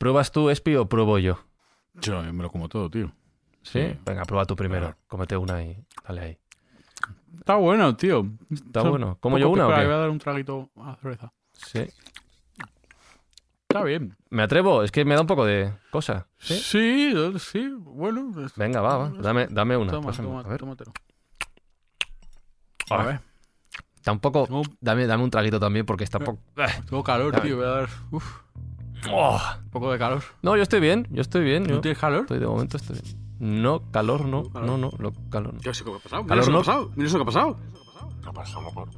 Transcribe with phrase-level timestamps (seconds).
[0.00, 1.44] ¿Pruebas tú, Espi, o pruebo yo?
[2.00, 3.12] Yo me lo como todo, tío.
[3.62, 3.98] ¿Sí?
[4.06, 4.86] Venga, prueba tú primero.
[4.86, 4.98] Claro.
[5.08, 5.76] Cómete una y
[6.08, 6.38] dale ahí.
[7.38, 8.26] Está bueno, tío.
[8.50, 9.18] Está bueno.
[9.20, 9.84] ¿Como yo una o qué?
[9.84, 11.34] voy a dar un traguito a cerveza.
[11.52, 11.86] Sí.
[13.68, 14.16] Está bien.
[14.30, 14.82] ¿Me atrevo?
[14.82, 16.26] Es que me da un poco de cosa.
[16.38, 16.56] ¿Sí?
[17.38, 18.32] Sí, bueno.
[18.42, 19.08] es- Venga, va, va.
[19.10, 19.92] Dame, dame una.
[19.92, 20.58] Toma, toma, a ver.
[20.60, 20.92] tómatelo.
[22.88, 23.20] A ver,
[24.02, 24.46] Tampoco.
[24.46, 26.40] Tengo- Dame, dame un traguito también porque está poco.
[26.88, 27.44] tengo calor, Dame.
[27.44, 27.56] tío.
[27.58, 28.40] Voy a dar uf,
[29.10, 29.40] Oh.
[29.64, 30.22] un poco de calor.
[30.42, 31.06] No, yo estoy bien.
[31.10, 31.62] Yo estoy bien.
[31.64, 32.22] ¿No yo tienes calor?
[32.22, 33.16] estoy de momento estoy bien.
[33.62, 34.50] No, calor no.
[34.50, 34.66] calor.
[34.68, 35.60] No, no, lo- calor no.
[35.60, 36.26] ¿Qué sé qué ha pasado?
[36.26, 36.60] Calor Mira no.
[36.60, 36.90] eso que ha pasado.
[36.96, 37.56] Mira eso que ha pasado.
[38.22, 38.88] ¿Qué ha pasado, loco?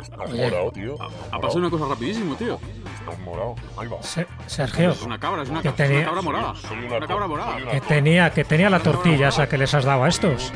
[0.00, 0.96] Estás morado, tío.
[1.30, 2.58] Ha pasado una cosa rapidísimo, tío.
[2.98, 3.54] Estás morado.
[3.76, 4.02] Ahí va.
[4.02, 6.54] Se- Sergio, Es una cabra, es una, Que cabra, tenía- una cabra morada.
[6.56, 7.52] Soy una Una to- cabra morada.
[7.52, 10.52] soy una que tenía, que tenía la tortilla esa que les has dado a estos.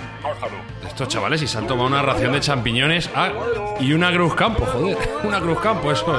[0.85, 3.31] Estos chavales y se han tomado una ración de champiñones ah,
[3.79, 4.99] y una Cruz Campo, joder.
[5.25, 6.17] Una Cruz Campo, eso,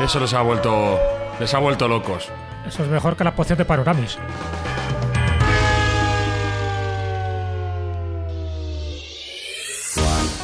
[0.00, 0.96] eso les ha vuelto
[1.40, 2.28] les ha vuelto locos.
[2.66, 4.18] Eso es mejor que la poción de Panoramis.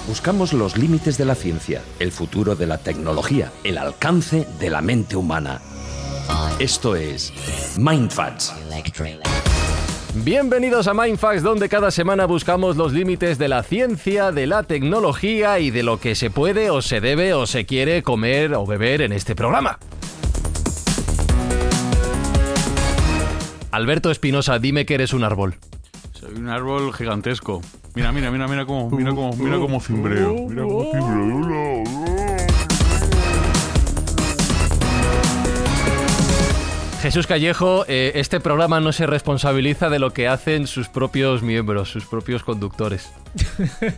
[0.06, 4.80] Buscamos los límites de la ciencia, el futuro de la tecnología, el alcance de la
[4.80, 5.60] mente humana.
[6.58, 7.32] Esto es
[7.78, 8.54] MindFacts.
[10.14, 15.58] Bienvenidos a Mindfax, donde cada semana buscamos los límites de la ciencia, de la tecnología
[15.58, 19.02] y de lo que se puede o se debe o se quiere comer o beber
[19.02, 19.80] en este programa.
[23.74, 25.56] Alberto Espinosa, dime que eres un árbol.
[26.12, 27.60] Soy un árbol gigantesco.
[27.96, 30.32] Mira, mira, mira, mira cómo, mira cómo, mira cómo cimbreo.
[30.48, 31.84] Mira cómo cimbreo.
[37.02, 41.90] Jesús Callejo, eh, este programa no se responsabiliza de lo que hacen sus propios miembros,
[41.90, 43.10] sus propios conductores.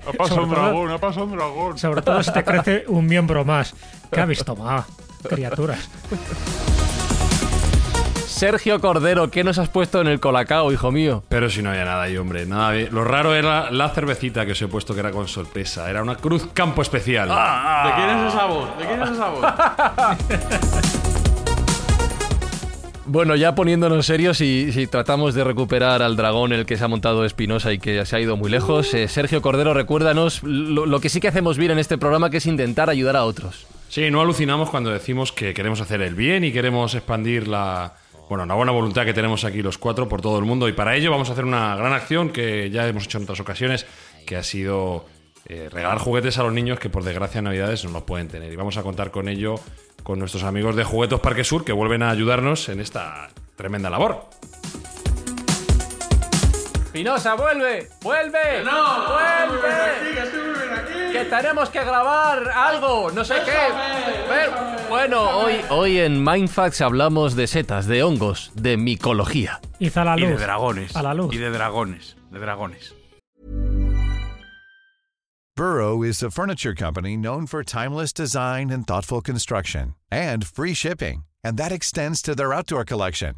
[0.08, 1.78] Ha pasado un todo- dragón, ha pasado un dragón.
[1.78, 3.74] Sobre todo si te crece un miembro más.
[4.10, 4.86] ¿Qué ha visto más?
[5.28, 5.88] Criaturas.
[8.36, 11.24] Sergio Cordero, ¿qué nos has puesto en el colacao, hijo mío?
[11.30, 12.88] Pero si no había nada ahí, hombre, nada bien.
[12.92, 15.88] Lo raro era la cervecita que os he puesto que era con sorpresa.
[15.88, 17.30] Era una Cruz Campo especial.
[17.30, 18.76] ¿De quién es esa voz?
[18.76, 19.46] ¿De quién es esa voz?
[23.08, 26.88] Bueno, ya poniéndonos serios y si tratamos de recuperar al dragón el que se ha
[26.88, 30.98] montado Espinosa y que se ha ido muy lejos, eh, Sergio Cordero, recuérdanos lo, lo
[30.98, 33.68] que sí que hacemos bien en este programa, que es intentar ayudar a otros.
[33.88, 37.94] Sí, no alucinamos cuando decimos que queremos hacer el bien y queremos expandir la,
[38.28, 40.68] bueno, la buena voluntad que tenemos aquí los cuatro por todo el mundo.
[40.68, 43.40] Y para ello vamos a hacer una gran acción que ya hemos hecho en otras
[43.40, 43.86] ocasiones,
[44.26, 45.06] que ha sido
[45.46, 48.52] eh, regalar juguetes a los niños que por desgracia en Navidades no los pueden tener.
[48.52, 49.54] Y vamos a contar con ello
[50.02, 54.24] con nuestros amigos de Juguetos Parque Sur que vuelven a ayudarnos en esta tremenda labor.
[56.86, 59.68] Espinosa, vuelve, vuelve, no, vuelve,
[61.12, 64.30] que tenemos que grabar algo, no sé qué.
[64.30, 69.60] Ver- Bueno, hoy, hoy en Mindfacts hablamos de setas, de hongos, de micología.
[69.80, 70.94] Hizo a la Y de dragones.
[70.94, 71.34] A la luz.
[71.34, 72.16] Y de dragones.
[72.30, 72.94] De dragones.
[75.56, 81.24] Burrow is a furniture company known for timeless design and thoughtful construction and free shipping,
[81.42, 83.36] and that extends to their outdoor collection.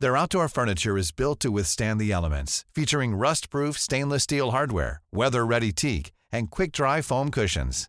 [0.00, 5.72] Their outdoor furniture is built to withstand the elements, featuring rust-proof stainless steel hardware, weather-ready
[5.72, 7.88] teak, and quick-dry foam cushions.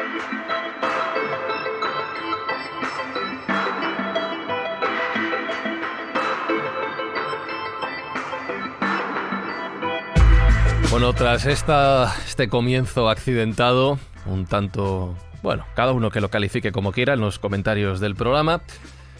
[10.91, 16.91] Bueno, tras esta, este comienzo accidentado, un tanto, bueno, cada uno que lo califique como
[16.91, 18.61] quiera en los comentarios del programa,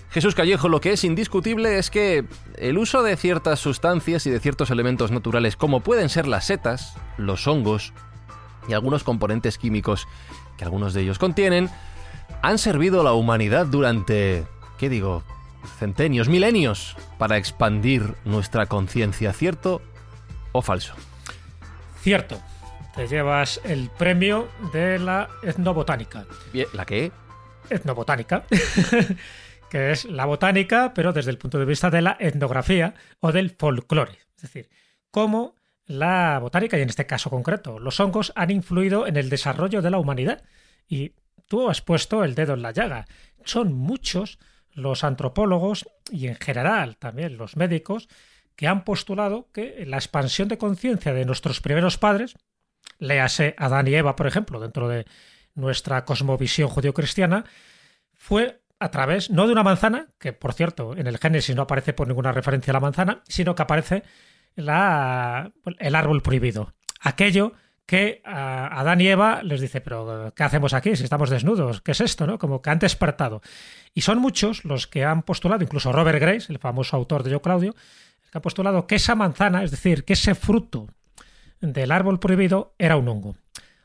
[0.10, 2.26] Jesús Callejo, lo que es indiscutible es que
[2.58, 6.98] el uso de ciertas sustancias y de ciertos elementos naturales, como pueden ser las setas,
[7.16, 7.94] los hongos
[8.68, 10.10] y algunos componentes químicos
[10.58, 11.70] que algunos de ellos contienen,
[12.42, 14.44] han servido a la humanidad durante,
[14.78, 15.24] ¿qué digo?,
[15.80, 19.82] centenios, milenios, para expandir nuestra conciencia, ¿cierto
[20.52, 20.96] o falso?
[22.02, 22.42] Cierto.
[22.96, 26.26] Te llevas el premio de la etnobotánica.
[26.74, 27.12] ¿La qué?
[27.70, 28.44] etnobotánica,
[29.70, 33.52] que es la botánica, pero desde el punto de vista de la etnografía o del
[33.52, 34.18] folclore.
[34.36, 34.70] Es decir,
[35.10, 35.56] cómo
[35.86, 39.92] la botánica, y en este caso concreto, los hongos han influido en el desarrollo de
[39.92, 40.44] la humanidad.
[40.88, 41.14] Y
[41.48, 43.06] tú has puesto el dedo en la llaga.
[43.46, 44.40] Son muchos
[44.74, 48.08] los antropólogos y en general también los médicos
[48.62, 52.36] que han postulado que la expansión de conciencia de nuestros primeros padres,
[53.00, 55.08] léase Adán y Eva, por ejemplo, dentro de
[55.56, 57.44] nuestra cosmovisión judio-cristiana,
[58.14, 61.94] fue a través, no de una manzana, que por cierto en el Génesis no aparece
[61.94, 64.04] por ninguna referencia a la manzana, sino que aparece
[64.56, 66.76] la, el árbol prohibido.
[67.00, 67.54] Aquello
[67.88, 71.82] que a Adán y Eva les dice, pero ¿qué hacemos aquí si estamos desnudos?
[71.82, 72.28] ¿Qué es esto?
[72.28, 72.38] ¿no?
[72.38, 73.42] Como que han despertado.
[73.96, 77.42] Y son muchos los que han postulado, incluso Robert Grace, el famoso autor de Yo
[77.42, 77.74] Claudio,
[78.34, 80.88] ha postulado que esa manzana, es decir, que ese fruto
[81.60, 83.36] del árbol prohibido era un hongo.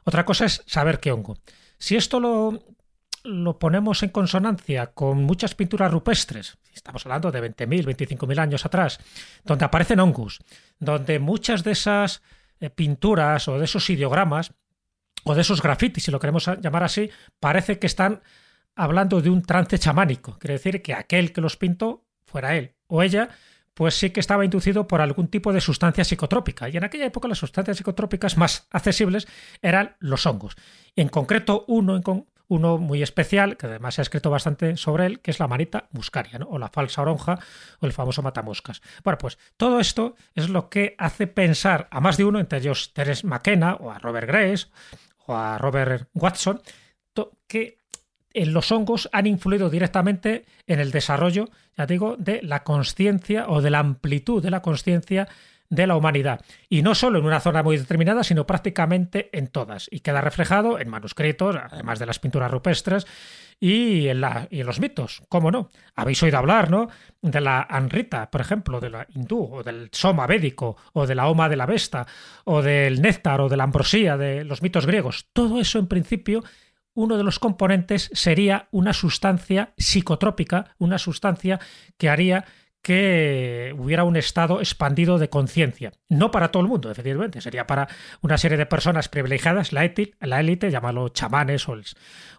[0.05, 1.37] Otra cosa es saber qué hongo.
[1.79, 2.63] Si esto lo,
[3.25, 8.99] lo ponemos en consonancia con muchas pinturas rupestres, estamos hablando de 20.000, 25.000 años atrás,
[9.45, 10.39] donde aparecen hongos,
[10.79, 12.23] donde muchas de esas
[12.61, 14.53] eh, pinturas o de esos ideogramas
[15.25, 17.11] o de esos grafitis, si lo queremos llamar así,
[17.41, 18.23] parece que están
[18.77, 20.39] hablando de un trance chamánico.
[20.39, 23.31] Quiere decir que aquel que los pintó fuera él o ella,
[23.77, 26.67] pues sí que estaba inducido por algún tipo de sustancia psicotrópica.
[26.71, 29.29] Y en aquella época las sustancias psicotrópicas más accesibles
[29.61, 30.57] eran los hongos.
[30.97, 32.01] En concreto, uno,
[32.49, 35.89] uno muy especial, que además se ha escrito bastante sobre él, que es la manita
[35.91, 36.47] muscaria, ¿no?
[36.47, 37.39] o la falsa oronja,
[37.81, 38.81] o el famoso matamoscas.
[39.05, 42.95] Bueno, pues todo esto es lo que hace pensar a más de uno, entre ellos
[42.95, 44.69] Teres McKenna, o a Robert Grace,
[45.27, 46.63] o a Robert Watson,
[47.47, 47.79] que
[48.45, 53.71] los hongos han influido directamente en el desarrollo, ya digo, de la conciencia o de
[53.71, 55.29] la amplitud de la conciencia
[55.69, 56.41] de la humanidad.
[56.69, 59.89] Y no solo en una zona muy determinada, sino prácticamente en todas.
[59.91, 63.07] Y queda reflejado en manuscritos, además de las pinturas rupestres,
[63.61, 65.23] en, y en los mitos.
[65.29, 65.71] ¿Cómo no?
[65.95, 66.89] Habéis oído hablar, ¿no?
[67.23, 71.29] De la Anrita, por ejemplo, de la hindú, o del Soma védico, o de la
[71.29, 72.07] Oma de la Vesta,
[72.45, 75.27] o del néctar, o de la ambrosía, de los mitos griegos.
[75.33, 76.45] Todo eso, en principio,
[76.97, 81.61] uno de los componentes sería una sustancia psicotrópica, una sustancia
[81.97, 82.45] que haría
[82.83, 85.93] que hubiera un estado expandido de conciencia.
[86.09, 87.89] No para todo el mundo, efectivamente, sería para
[88.23, 91.85] una serie de personas privilegiadas, la, élite, llámalo chamanes o el,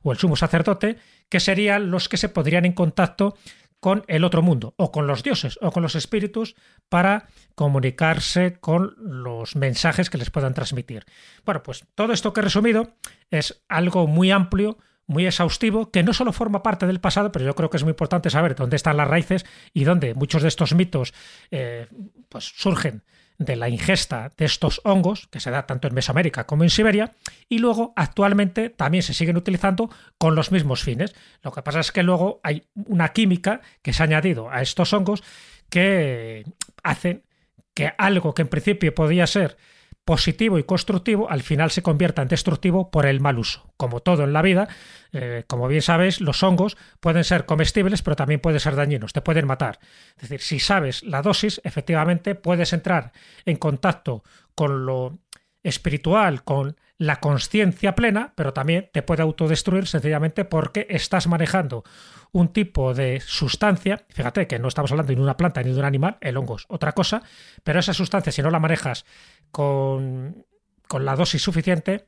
[0.04, 3.36] o el sumo sacerdote, que serían los que se podrían en contacto
[3.80, 6.56] con el otro mundo, o con los dioses, o con los espíritus,
[6.90, 11.06] para comunicarse con los mensajes que les puedan transmitir.
[11.46, 12.96] Bueno, pues todo esto que he resumido
[13.30, 17.56] es algo muy amplio, muy exhaustivo, que no solo forma parte del pasado, pero yo
[17.56, 20.74] creo que es muy importante saber dónde están las raíces y dónde muchos de estos
[20.74, 21.14] mitos
[21.52, 21.88] eh,
[22.30, 23.04] pues surgen
[23.38, 27.12] de la ingesta de estos hongos, que se da tanto en Mesoamérica como en Siberia,
[27.50, 31.16] y luego actualmente también se siguen utilizando con los mismos fines.
[31.44, 34.92] Lo que pasa es que luego hay una química que se ha añadido a estos
[34.94, 35.24] hongos
[35.70, 36.46] que
[36.84, 37.24] hacen
[37.74, 39.58] que algo que en principio podía ser
[40.08, 43.74] positivo y constructivo al final se convierta en destructivo por el mal uso.
[43.76, 44.70] Como todo en la vida,
[45.12, 49.22] eh, como bien sabes, los hongos pueden ser comestibles, pero también pueden ser dañinos, te
[49.22, 49.80] pueden matar.
[50.16, 53.12] Es decir, si sabes la dosis, efectivamente puedes entrar
[53.46, 54.24] en contacto
[54.56, 55.20] con lo
[55.62, 61.84] espiritual, con la conciencia plena, pero también te puede autodestruir sencillamente porque estás manejando
[62.32, 65.80] un tipo de sustancia, fíjate que no estamos hablando ni de una planta ni de
[65.80, 67.22] un animal, el hongo es otra cosa,
[67.64, 69.06] pero esa sustancia si no la manejas
[69.52, 70.46] con,
[70.88, 72.08] con la dosis suficiente,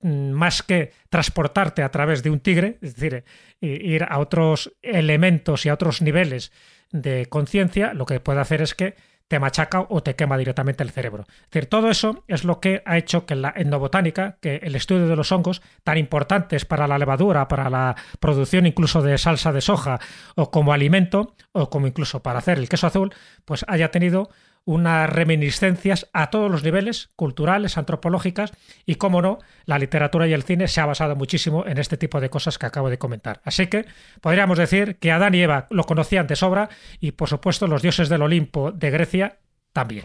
[0.00, 3.24] mm, más que transportarte a través de un tigre, es decir,
[3.60, 6.50] ir a otros elementos y a otros niveles
[6.92, 8.96] de conciencia, lo que puede hacer es que
[9.30, 11.24] te machaca o te quema directamente el cerebro.
[11.28, 15.06] Es decir, todo eso es lo que ha hecho que la etnobotánica, que el estudio
[15.06, 19.60] de los hongos, tan importantes para la levadura, para la producción incluso de salsa de
[19.60, 20.00] soja,
[20.34, 24.30] o como alimento, o como incluso para hacer el queso azul, pues haya tenido
[24.64, 28.52] unas reminiscencias a todos los niveles, culturales, antropológicas,
[28.86, 32.20] y como no, la literatura y el cine se ha basado muchísimo en este tipo
[32.20, 33.40] de cosas que acabo de comentar.
[33.44, 33.86] Así que
[34.20, 36.68] podríamos decir que Adán y Eva lo conocían de sobra
[37.00, 39.38] y por supuesto los dioses del Olimpo de Grecia
[39.72, 40.04] también.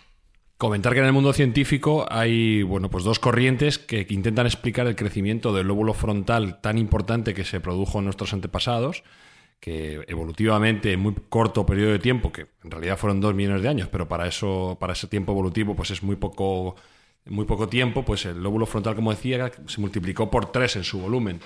[0.57, 4.95] Comentar que en el mundo científico hay bueno, pues dos corrientes que intentan explicar el
[4.95, 9.03] crecimiento del lóbulo frontal tan importante que se produjo en nuestros antepasados
[9.59, 13.69] que evolutivamente en muy corto periodo de tiempo, que en realidad fueron dos millones de
[13.69, 16.75] años, pero para eso, para ese tiempo evolutivo, pues es muy poco,
[17.25, 20.99] muy poco tiempo, pues el lóbulo frontal, como decía, se multiplicó por tres en su
[20.99, 21.39] volumen.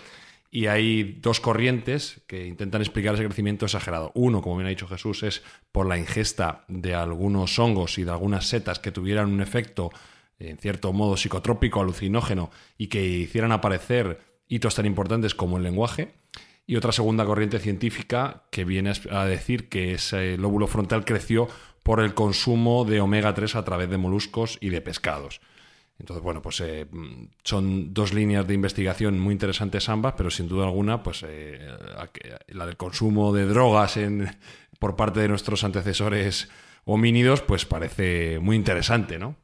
[0.52, 4.12] Y hay dos corrientes que intentan explicar ese crecimiento exagerado.
[4.16, 8.12] Uno, como bien ha dicho Jesús, es por la ingesta de algunos hongos y de
[8.12, 9.92] algunas setas que tuvieran un efecto,
[10.40, 12.50] en cierto modo, psicotrópico, alucinógeno,
[12.80, 16.16] y que hicieran aparecer hitos tan importantes como el lenguaje.
[16.70, 21.48] Y otra segunda corriente científica que viene a decir que ese lóbulo frontal creció
[21.82, 25.42] por el consumo de omega 3 a través de moluscos y de pescados.
[25.98, 26.86] Entonces, bueno, pues eh,
[27.44, 31.60] son dos líneas de investigación muy interesantes ambas, pero sin duda alguna, pues eh,
[32.50, 34.30] la del consumo de drogas en,
[34.78, 36.52] por parte de nuestros antecesores
[36.86, 39.36] homínidos, pues parece muy interesante, ¿no?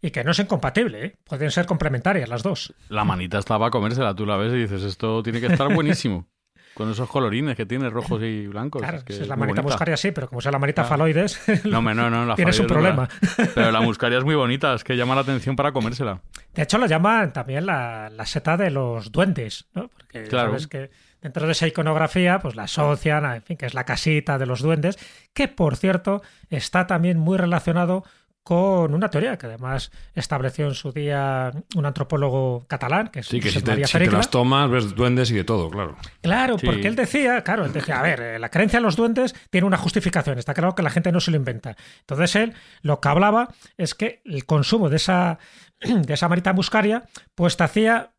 [0.00, 1.16] Y que no es incompatible, ¿eh?
[1.24, 2.72] pueden ser complementarias las dos.
[2.88, 6.28] La manita estaba a comérsela, tú la ves y dices, esto tiene que estar buenísimo.
[6.74, 8.80] Con esos colorines que tiene, rojos y blancos.
[8.80, 12.24] Claro, es, la manita muscaria sí, pero como sea la manita faloides, no, no, no,
[12.24, 13.08] la tienes un problema.
[13.54, 16.20] Pero la muscaria es muy bonita, es que llama la atención para comérsela.
[16.54, 19.88] De hecho, lo llaman también la, seta de los duendes, ¿no?
[19.88, 20.50] Porque claro.
[20.50, 24.38] sabes que dentro de esa iconografía, pues la asocian, en fin, que es la casita
[24.38, 24.98] de los duendes,
[25.34, 28.04] que por cierto está también muy relacionado
[28.42, 33.40] con una teoría que además estableció en su día un antropólogo catalán, que es Sí,
[33.40, 35.96] que si te, las tomas ves duendes y de todo, claro.
[36.22, 39.34] Claro, porque él decía, claro, él decía, a ver, eh, la creencia en los duendes
[39.50, 41.76] tiene una justificación, está claro que la gente no se lo inventa.
[42.00, 45.38] Entonces él lo que hablaba es que el consumo de esa,
[45.80, 47.04] de esa marita muscaria,
[47.34, 48.12] pues te hacía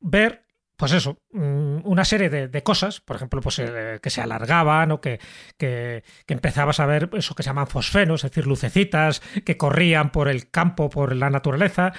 [0.00, 0.43] ver
[0.76, 5.00] pues eso, mm, una serie de, cosas, por ejemplo, pues eh, que se alargaban o
[5.00, 5.20] que,
[5.56, 10.28] que, empezabas a ver eso que se llaman fosfenos, es decir, lucecitas que corrían por
[10.28, 11.92] el campo, por la naturaleza,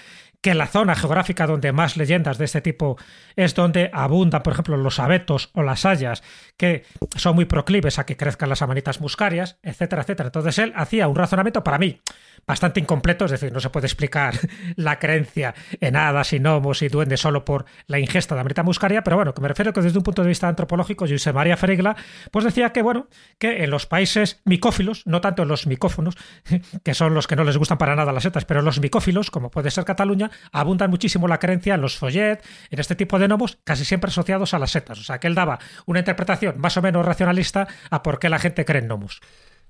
[0.45, 2.99] que la zona geográfica donde más leyendas de este tipo
[3.35, 6.21] es donde abundan, por ejemplo, los abetos o las hayas,
[6.55, 6.83] que
[7.15, 10.27] son muy proclives a que crezcan las amanitas muscarias, etcétera, etcétera.
[10.27, 11.99] Entonces él hacía un razonamiento para mí
[12.47, 14.35] bastante incompleto, es decir, no se puede explicar
[14.75, 19.03] la creencia en hadas y gnomos y duendes solo por la ingesta de amanita muscaria,
[19.03, 21.95] pero bueno, que me refiero que desde un punto de vista antropológico, José María Ferigla,
[22.31, 23.07] pues decía que, bueno,
[23.39, 26.15] que en los países micófilos, no tanto en los micófonos,
[26.83, 29.49] que son los que no les gustan para nada las setas, pero los micófilos, como
[29.49, 33.57] puede ser Cataluña, abundan muchísimo la creencia en los follet, en este tipo de gnomos,
[33.63, 34.99] casi siempre asociados a las setas.
[34.99, 38.39] O sea, que él daba una interpretación más o menos racionalista a por qué la
[38.39, 39.21] gente cree en gnomos.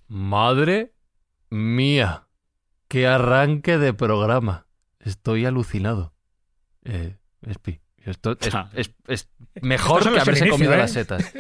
[0.08, 0.94] Madre
[1.50, 2.28] mía.
[2.88, 4.68] ¡Qué arranque de programa!
[5.00, 6.14] Estoy alucinado.
[6.84, 8.38] Eh, Espi, esto
[8.74, 9.30] es, es,
[9.62, 10.78] mejor que haberse comido ¿eh?
[10.78, 11.24] las setas.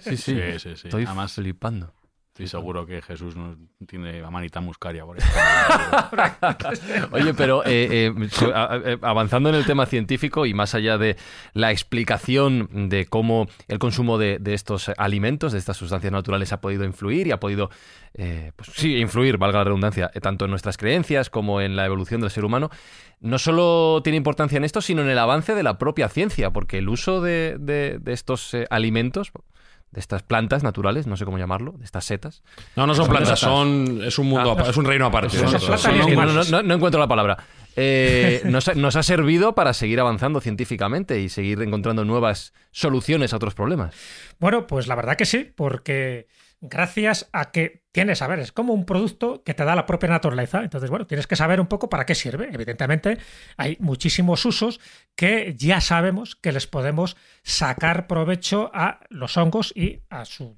[0.00, 1.94] Sí, sí, sí, sí, Estoy Además, flipando.
[2.38, 3.56] Estoy seguro que Jesús no
[3.88, 5.16] tiene la manita muscaria por
[7.10, 11.16] Oye, pero eh, eh, eh, avanzando en el tema científico y más allá de
[11.52, 16.84] la explicación de cómo el consumo de, estos alimentos, de estas sustancias naturales, ha podido
[16.84, 17.70] influir y ha podido,
[18.14, 22.30] pues sí, influir, valga la redundancia, tanto en nuestras creencias como en la evolución del
[22.30, 22.70] ser humano,
[23.18, 26.78] no solo tiene importancia en esto, sino en el avance de la propia ciencia, porque
[26.78, 29.32] el uso de, de estos alimentos
[29.90, 32.42] de estas plantas naturales, no sé cómo llamarlo, de estas setas.
[32.76, 35.38] No, no son plantas, son es un mundo, ah, es un reino aparte.
[36.62, 37.38] no, encuentro la palabra.
[37.76, 43.36] Eh, nos, nos, ha servido para seguir avanzando científicamente y seguir encontrando nuevas soluciones a
[43.36, 43.94] otros problemas.
[44.40, 46.26] Bueno, pues la verdad que sí, porque
[46.60, 50.08] gracias a que tienes, a ver, es como un producto que te da la propia
[50.08, 50.62] naturaleza.
[50.62, 52.48] Entonces, bueno, tienes que saber un poco para qué sirve.
[52.52, 53.18] Evidentemente,
[53.56, 54.80] hay muchísimos usos
[55.14, 60.54] que ya sabemos que les podemos sacar provecho a los hongos y a su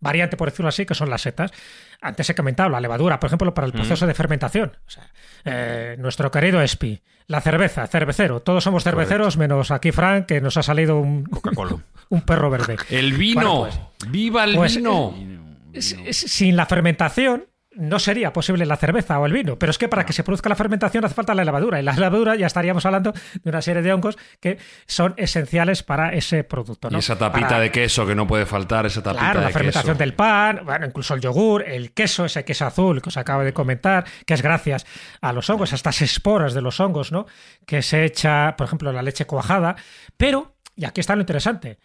[0.00, 1.52] variante, por decirlo así, que son las setas.
[2.00, 4.76] Antes he comentado la levadura, por ejemplo, para el proceso de fermentación.
[4.86, 5.10] O sea,
[5.44, 8.40] eh, nuestro querido Espi, la cerveza, cervecero.
[8.40, 11.30] Todos somos cerveceros, menos aquí Frank, que nos ha salido un,
[12.08, 12.76] un perro verde.
[12.90, 13.60] El vino.
[13.60, 15.14] Pues, ¡Viva el pues, vino!
[15.16, 19.88] Eh, sin la fermentación no sería posible la cerveza o el vino, pero es que
[19.88, 22.84] para que se produzca la fermentación hace falta la levadura y la levadura ya estaríamos
[22.84, 26.88] hablando de una serie de hongos que son esenciales para ese producto.
[26.90, 30.14] Y esa tapita de queso que no puede faltar, esa tapita claro, la fermentación del
[30.14, 34.04] pan, bueno, incluso el yogur, el queso, ese queso azul que os acabo de comentar,
[34.26, 34.86] que es gracias
[35.20, 37.26] a los hongos, a estas esporas de los hongos, ¿no?
[37.66, 39.76] Que se echa, por ejemplo, la leche cuajada,
[40.16, 41.78] pero, y aquí está lo interesante,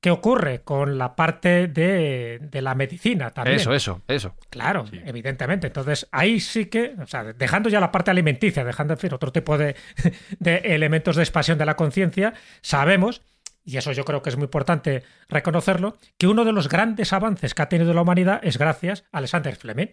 [0.00, 3.56] ¿Qué ocurre con la parte de, la medicina también?
[3.56, 4.34] Eso, eso, eso.
[4.48, 5.66] Claro, evidentemente.
[5.66, 9.30] Entonces, ahí sí que, o sea, dejando ya la parte alimenticia, dejando, en fin, otro
[9.30, 9.76] tipo de,
[10.38, 13.20] de elementos de expansión de la conciencia, sabemos
[13.62, 17.54] y eso yo creo que es muy importante reconocerlo, que uno de los grandes avances
[17.54, 19.88] que ha tenido la humanidad es gracias a Alexander Fleming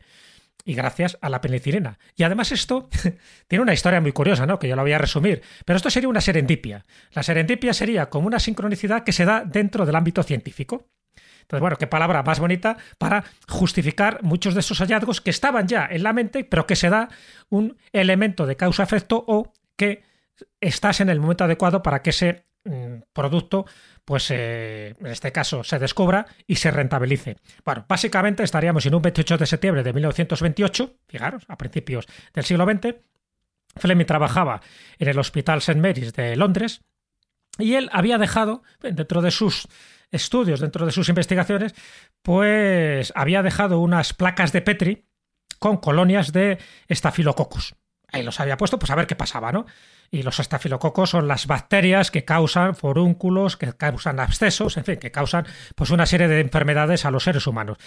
[0.64, 1.98] y gracias a la penicilina.
[2.16, 2.90] Y además esto
[3.48, 4.60] tiene una historia muy curiosa, ¿no?
[4.60, 5.42] Que yo la voy a resumir.
[5.66, 6.86] Pero esto sería una serendipia.
[7.14, 10.88] La serendipia sería como una sincronicidad que se da dentro del ámbito científico.
[11.42, 15.88] Entonces, bueno, qué palabra más bonita para justificar muchos de esos hallazgos que estaban ya
[15.90, 17.08] en la mente, pero que se da
[17.50, 20.04] un elemento de causa-efecto o que
[20.60, 22.46] estás en el momento adecuado para que ese
[23.14, 23.66] producto
[24.08, 27.36] pues eh, en este caso se descubra y se rentabilice.
[27.66, 32.66] Bueno, básicamente estaríamos en un 28 de septiembre de 1928, fijaros, a principios del siglo
[32.66, 32.96] XX.
[33.76, 34.62] Fleming trabajaba
[34.98, 35.80] en el Hospital St.
[35.82, 36.82] Mary's de Londres
[37.60, 39.68] y él había dejado, dentro de sus
[40.10, 41.76] estudios, dentro de sus investigaciones,
[42.22, 45.06] pues había dejado unas placas de Petri
[45.60, 47.76] con colonias de estafilococcus.
[48.12, 49.66] Ahí los había puesto, pues a ver qué pasaba, ¿no?
[50.10, 55.12] Y los estafilococos son las bacterias que causan forúnculos, que causan abscesos, en fin, que
[55.12, 55.46] causan
[55.76, 57.78] pues una serie de enfermedades a los seres humanos.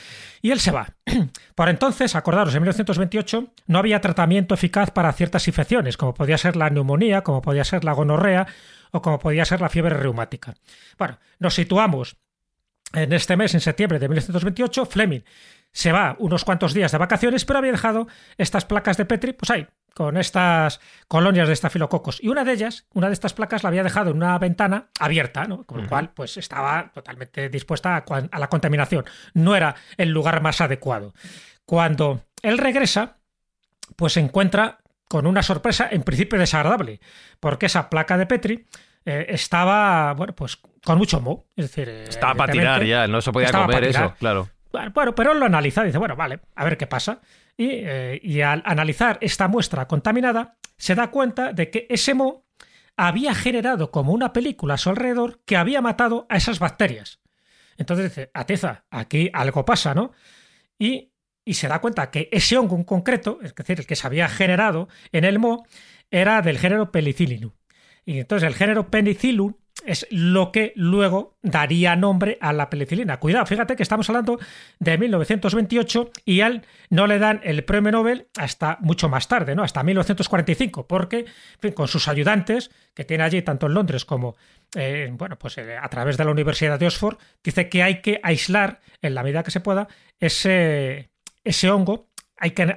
[0.43, 0.95] Y él se va.
[1.55, 6.57] Por entonces, acordaros, en 1928 no había tratamiento eficaz para ciertas infecciones, como podía ser
[6.57, 8.47] la neumonía, como podía ser la gonorrea
[8.91, 10.55] o como podía ser la fiebre reumática.
[10.99, 12.17] Bueno, nos situamos
[12.93, 15.23] en este mes, en septiembre de 1928, Fleming
[15.73, 19.51] se va unos cuantos días de vacaciones, pero había dejado estas placas de Petri, pues
[19.51, 22.23] ahí, con estas colonias de estafilococos.
[22.23, 25.45] Y una de ellas, una de estas placas, la había dejado en una ventana abierta,
[25.45, 25.65] ¿no?
[25.65, 29.05] Con lo cual, pues estaba totalmente dispuesta a, a la contaminación.
[29.35, 31.15] No era el lugar más adecuado.
[31.65, 33.19] Cuando él regresa,
[33.97, 34.79] pues se encuentra
[35.09, 37.01] con una sorpresa en principio desagradable,
[37.41, 38.67] porque esa placa de Petri
[39.05, 41.47] eh, estaba, bueno, pues con mucho moho.
[41.57, 44.49] Es decir, estaba para tirar ya, no se podía comer eso, claro.
[44.73, 47.21] Bueno, pero él lo analiza y dice, bueno, vale, a ver qué pasa.
[47.57, 52.47] Y, eh, y, al analizar esta muestra contaminada, se da cuenta de que ese moho
[52.97, 57.21] había generado como una película a su alrededor que había matado a esas bacterias.
[57.77, 60.13] Entonces dice, Ateza, aquí algo pasa, ¿no?
[60.79, 61.13] Y,
[61.45, 64.29] y se da cuenta que ese hongo en concreto, es decir, el que se había
[64.29, 65.65] generado en el moho,
[66.11, 67.53] era del género Penicillinum.
[68.05, 69.55] Y entonces el género Penicillum
[69.85, 73.19] es lo que luego daría nombre a la penicilina.
[73.19, 74.39] Cuidado, fíjate que estamos hablando
[74.79, 79.55] de 1928 y a él no le dan el premio Nobel hasta mucho más tarde,
[79.55, 79.63] ¿no?
[79.63, 81.27] Hasta 1945, porque
[81.75, 84.37] con sus ayudantes, que tiene allí tanto en Londres como
[84.77, 88.21] eh, bueno, pues eh, a través de la Universidad de Oxford, dice que hay que
[88.23, 91.11] aislar, en la medida que se pueda, ese,
[91.43, 92.77] ese hongo, hay que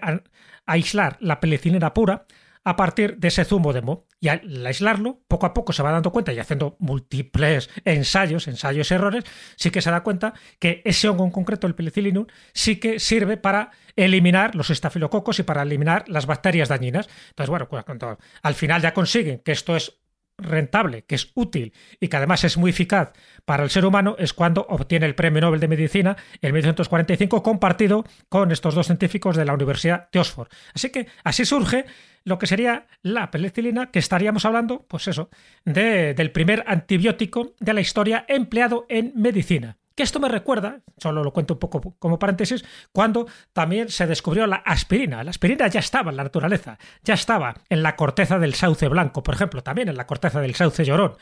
[0.66, 2.26] aislar la penicilina pura
[2.64, 4.08] a partir de ese zumo de mo.
[4.20, 8.90] Y al aislarlo, poco a poco se va dando cuenta y haciendo múltiples ensayos, ensayos
[8.90, 9.24] y errores,
[9.58, 13.38] sí que se da cuenta que ese hongo en concreto, el penicillinum, sí que sirve
[13.38, 17.10] para eliminar los estafilococos y para eliminar las bacterias dañinas.
[17.30, 20.03] Entonces, bueno, cuando al final ya consiguen que esto es
[20.38, 23.14] rentable, que es útil y que además es muy eficaz
[23.46, 28.04] para el ser humano, es cuando obtiene el Premio Nobel de Medicina en 1945 compartido
[28.30, 30.50] con estos dos científicos de la Universidad de Oxford.
[30.74, 31.86] Así que así surge
[32.24, 35.30] lo que sería la penicilina, que estaríamos hablando, pues eso,
[35.66, 39.78] de, del primer antibiótico de la historia empleado en medicina.
[39.96, 44.48] Que esto me recuerda, solo lo cuento un poco como paréntesis, cuando también se descubrió
[44.48, 45.24] la aspirina.
[45.24, 49.22] La aspirina ya estaba en la naturaleza, ya estaba en la corteza del sauce blanco,
[49.22, 51.16] por ejemplo, también en la corteza del sauce llorón.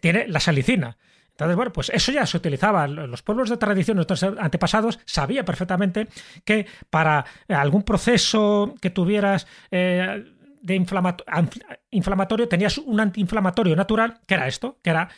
[0.00, 0.98] tiene la salicina.
[1.34, 2.86] Entonces, bueno, pues eso ya se utilizaba.
[2.86, 6.06] Los pueblos de tradición, nuestros antepasados, sabían perfectamente
[6.44, 10.24] que para algún proceso que tuvieras eh,
[10.62, 10.74] de
[11.90, 15.08] inflamatorio, tenías un antiinflamatorio natural, que era esto, que era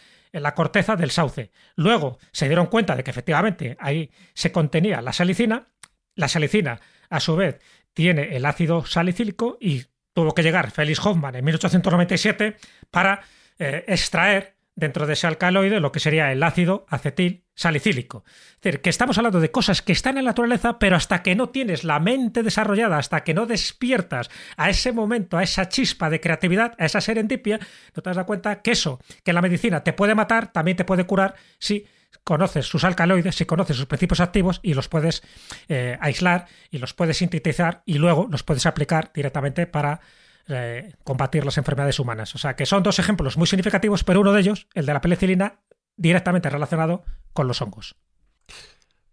[0.40, 1.51] la corteza del sauce.
[1.75, 5.68] Luego se dieron cuenta de que efectivamente ahí se contenía la salicina.
[6.14, 7.59] La salicina, a su vez,
[7.92, 12.57] tiene el ácido salicílico y tuvo que llegar Felix Hoffman en 1897
[12.90, 13.22] para
[13.59, 18.23] eh, extraer dentro de ese alcaloide lo que sería el ácido acetil salicílico.
[18.57, 21.35] Es decir, que estamos hablando de cosas que están en la naturaleza, pero hasta que
[21.35, 26.11] no tienes la mente desarrollada, hasta que no despiertas a ese momento, a esa chispa
[26.11, 27.59] de creatividad, a esa serendipia,
[27.95, 31.05] no te das cuenta que eso, que la medicina te puede matar, también te puede
[31.05, 31.87] curar si
[32.25, 35.23] conoces sus alcaloides, si conoces sus principios activos y los puedes
[35.69, 40.01] eh, aislar y los puedes sintetizar y luego los puedes aplicar directamente para
[40.49, 42.35] eh, combatir las enfermedades humanas.
[42.35, 45.01] O sea que son dos ejemplos muy significativos, pero uno de ellos, el de la
[45.01, 45.61] penicilina,
[45.97, 47.97] directamente relacionado con los hongos.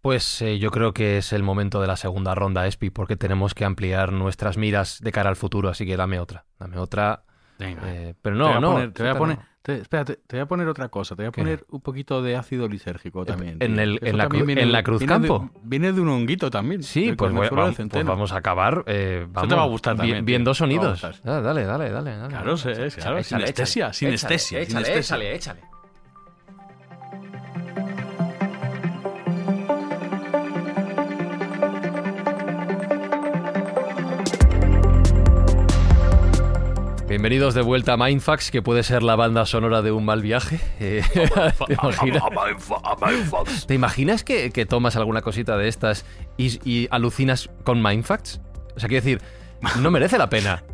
[0.00, 3.54] Pues eh, yo creo que es el momento de la segunda ronda, Espi, porque tenemos
[3.54, 6.44] que ampliar nuestras miras de cara al futuro, así que dame otra.
[6.58, 7.24] Dame otra.
[7.58, 8.92] Eh, pero no, no.
[8.92, 11.16] te voy a poner, espérate, te voy a poner otra cosa.
[11.16, 13.56] Te voy a poner un poquito de ácido lisérgico también.
[13.60, 15.50] En, el, en, la, en la, Cruz Campo.
[15.62, 16.82] viene de un honguito también.
[16.82, 17.48] Sí, pues, vamos,
[17.88, 18.84] pues vamos a acabar.
[18.86, 20.24] Eh, vamos, te va a gustar también.
[20.24, 21.02] Viendo sonidos.
[21.02, 22.28] Ah, dale, dale, dale, dale.
[22.28, 23.22] Claro, sí, claro.
[23.22, 24.60] Sinestesia, sinestesia.
[24.60, 25.73] Échale, échale, échale.
[37.14, 40.58] Bienvenidos de vuelta a Mindfax, que puede ser la banda sonora de un mal viaje.
[40.80, 41.00] Eh,
[43.68, 44.24] ¿Te, imaginas?
[44.24, 46.04] que, tomas alguna cosita de estas
[46.36, 48.40] y, alucinas con Mindfax?
[48.74, 49.22] O sea, quiero decir,
[49.78, 50.64] no merece la pena.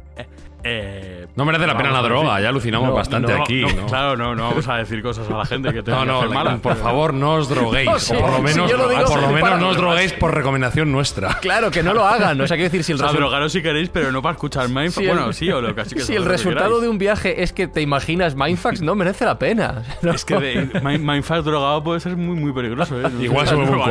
[0.64, 3.62] Eh, No merece la pena la droga, decir- ya alucinamos No, bastante no, aquí.
[3.62, 3.86] no, ¿no?
[3.86, 6.58] Claro, no, no vamos a decir cosas a la gente que tenga No, que no,
[6.60, 7.88] por favor, no os droguéis.
[7.90, 10.12] No, sí, o por lo menos, yo lo digo por lo menos no os droguéis
[10.12, 11.38] por recomendación nuestra.
[11.40, 12.40] Claro, que no lo hagan.
[12.40, 14.34] O sea, quiero decir, si O el sea, resu- drogaros si queréis, pero no para
[14.34, 15.02] escuchar Mindfuck.
[15.02, 17.42] si el- bueno, sí, o lo que así que si el resultado de un viaje
[17.42, 19.82] es que te imaginas Mindfax, no merece la pena.
[20.02, 20.12] No.
[20.12, 22.98] Es que de- Mind- Mindfuck drogado puede ser muy, muy peligroso.
[23.00, 23.02] ¿eh?
[23.12, 23.84] No Igual se vuelve un no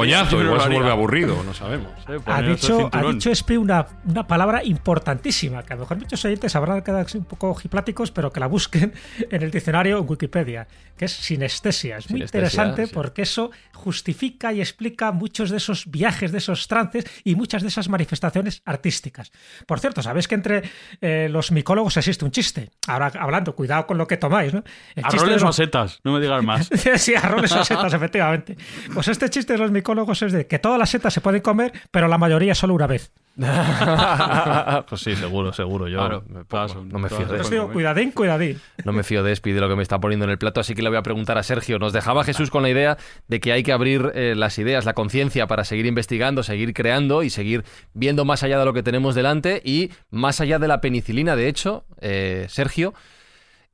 [0.44, 1.92] igual se vuelve aburrido, no sabemos.
[2.26, 6.56] Ha dicho, ha dicho Espi una, una palabra importantísima, que a lo mejor muchos oyentes
[6.60, 8.94] habrán quedado así un poco hipláticos, pero que la busquen
[9.32, 10.68] en el diccionario en Wikipedia,
[10.98, 11.98] que es sinestesia.
[11.98, 12.94] Es muy Sinestesia, interesante sí.
[12.94, 17.70] porque eso justifica y explica muchos de esos viajes, de esos trances y muchas de
[17.70, 19.32] esas manifestaciones artísticas.
[19.66, 20.64] Por cierto, sabéis que entre
[21.02, 22.70] eh, los micólogos existe un chiste.
[22.88, 24.64] Ahora hablando, cuidado con lo que tomáis, ¿no?
[24.96, 26.70] El Arroles o los- setas, no me digas más.
[26.98, 28.58] sí, arroles o setas, efectivamente.
[28.94, 31.72] Pues este chiste de los micólogos es de que todas las setas se pueden comer,
[31.92, 33.12] pero la mayoría solo una vez.
[34.90, 35.88] pues sí, seguro, seguro.
[35.88, 37.68] Yo Claro, me- todas- no me fío de comer.
[37.74, 38.60] cuidadín, cuidadín.
[38.84, 40.76] No me fío de Espi de lo que me está poniendo en el plato, así
[40.76, 41.80] que le voy a preguntar a Sergio.
[41.80, 42.98] Nos dejaba Jesús con la idea
[43.28, 47.24] de que hay que abrir eh, las ideas, la conciencia para seguir investigando, seguir creando
[47.24, 50.82] y seguir viendo más allá de lo que tenemos delante y más allá de la
[50.82, 51.36] penicilina.
[51.36, 52.94] De hecho, eh, Sergio,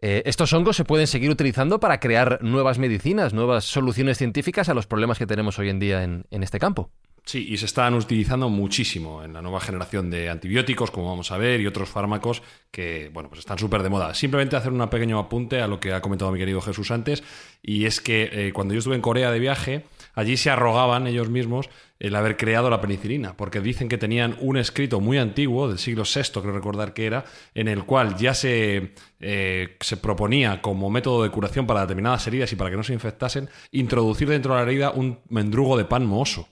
[0.01, 4.73] eh, estos hongos se pueden seguir utilizando para crear nuevas medicinas, nuevas soluciones científicas a
[4.73, 6.91] los problemas que tenemos hoy en día en, en este campo.
[7.27, 11.39] Sí, y se están utilizando muchísimo en la nueva generación de antibióticos, como vamos a
[11.39, 14.13] ver, y otros fármacos que, bueno, pues están súper de moda.
[14.13, 17.23] Simplemente hacer un pequeño apunte a lo que ha comentado mi querido Jesús antes,
[17.63, 21.29] y es que eh, cuando yo estuve en Corea de viaje, allí se arrogaban ellos
[21.29, 25.79] mismos el haber creado la penicilina, porque dicen que tenían un escrito muy antiguo, del
[25.79, 30.91] siglo VI, creo recordar que era, en el cual ya se, eh, se proponía como
[30.91, 34.63] método de curación para determinadas heridas y para que no se infectasen, introducir dentro de
[34.63, 36.49] la herida un mendrugo de pan mohoso.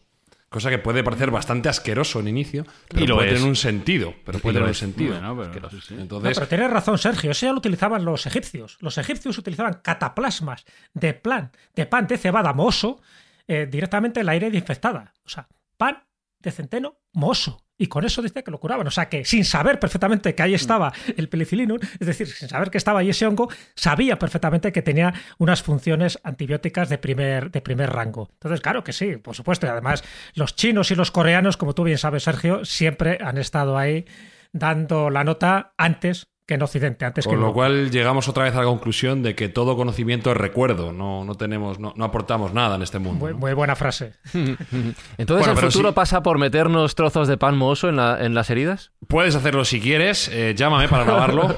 [0.53, 3.33] Cosa que puede parecer bastante asqueroso en inicio, pero Y lo puede es.
[3.33, 4.13] tener un sentido.
[4.23, 5.13] Pero puede tener un sentido.
[5.33, 5.95] Bueno, pero- sí, sí.
[5.95, 7.31] No, Entonces, pero tienes razón, Sergio.
[7.31, 8.77] Eso ya lo utilizaban los egipcios.
[8.79, 10.63] Los egipcios utilizaban cataplasmas
[10.93, 13.01] de plan, de pan de cebada mohoso
[13.47, 15.11] eh, directamente en la herida infectada.
[15.25, 16.03] O sea, pan
[16.37, 17.62] de centeno mohoso.
[17.77, 18.85] Y con eso dice que lo curaban.
[18.87, 22.69] O sea, que sin saber perfectamente que ahí estaba el penicillinum, es decir, sin saber
[22.69, 27.61] que estaba ahí ese hongo, sabía perfectamente que tenía unas funciones antibióticas de primer, de
[27.61, 28.29] primer rango.
[28.33, 29.65] Entonces, claro que sí, por supuesto.
[29.65, 30.03] Y además,
[30.35, 34.05] los chinos y los coreanos, como tú bien sabes, Sergio, siempre han estado ahí
[34.51, 38.43] dando la nota antes que en Occidente, antes que con en lo cual llegamos otra
[38.43, 40.91] vez a la conclusión de que todo conocimiento es recuerdo.
[40.91, 43.19] No, no tenemos, no, no aportamos nada en este mundo.
[43.25, 43.37] Muy, ¿no?
[43.39, 44.13] muy buena frase.
[44.33, 48.49] Entonces, Bueno, ¿el futuro pasa por meternos trozos de pan mohoso en, la- en las
[48.49, 48.91] heridas?
[49.07, 51.55] Puedes hacerlo si quieres, eh, llámame para grabarlo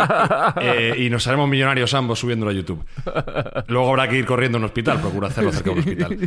[0.60, 2.84] eh, y nos haremos millonarios ambos subiéndolo a YouTube.
[3.68, 6.18] Luego habrá que ir corriendo a un hospital, procura hacerlo cerca de un hospital.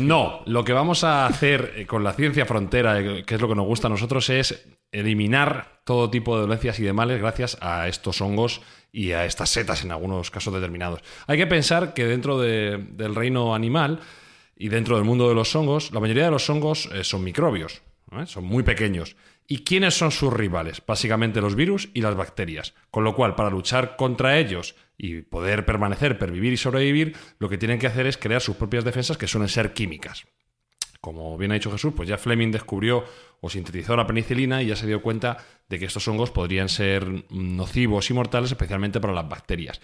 [0.00, 3.54] No, lo que vamos a hacer eh, con la ciencia frontera, que es lo que
[3.54, 7.88] nos gusta a nosotros, es eliminar todo tipo de dolencias y de males gracias a
[7.88, 8.60] estos hongos
[8.92, 11.00] y a estas setas en algunos casos determinados.
[11.26, 14.00] Hay que pensar que dentro de- del reino animal
[14.56, 17.82] y dentro del mundo de los hongos, la mayoría de los hongos eh, son microbios,
[18.12, 18.26] ¿eh?
[18.26, 19.16] son muy pequeños.
[19.46, 20.82] ¿Y quiénes son sus rivales?
[20.86, 22.74] Básicamente los virus y las bacterias.
[22.90, 27.56] Con lo cual, para luchar contra ellos y poder permanecer, pervivir y sobrevivir, lo que
[27.56, 30.26] tienen que hacer es crear sus propias defensas que suelen ser químicas.
[31.00, 33.04] Como bien ha dicho Jesús, pues ya Fleming descubrió
[33.40, 35.36] o sintetizó la penicilina y ya se dio cuenta
[35.68, 39.80] de que estos hongos podrían ser nocivos y mortales, especialmente para las bacterias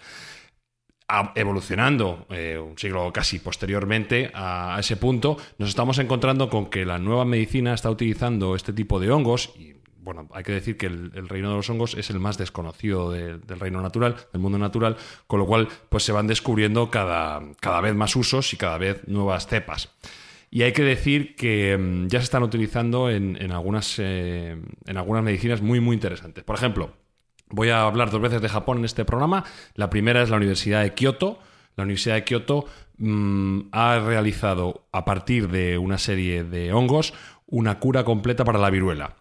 [1.34, 6.98] evolucionando eh, un siglo casi posteriormente a, ese punto, nos estamos encontrando con que la
[6.98, 11.28] nueva medicina está utilizando este tipo de hongos y bueno, hay que decir que el,
[11.28, 14.96] reino de los hongos es el más desconocido de- del reino natural, del mundo natural,
[15.26, 19.06] con lo cual pues se van descubriendo cada, cada vez más usos y cada vez
[19.08, 19.90] nuevas cepas.
[20.54, 25.24] Y hay que decir que mm, ya se están utilizando en, algunas, eh, en algunas
[25.24, 26.44] medicinas muy, muy interesantes.
[26.44, 26.92] Por ejemplo,
[27.50, 29.44] Voy a hablar dos veces de Japón en este programa.
[29.74, 31.38] La primera es la Universidad de Kioto.
[31.76, 32.66] La Universidad de Kioto
[32.98, 37.14] mm, ha realizado, a partir de una serie de hongos,
[37.46, 39.16] una cura completa para la viruela.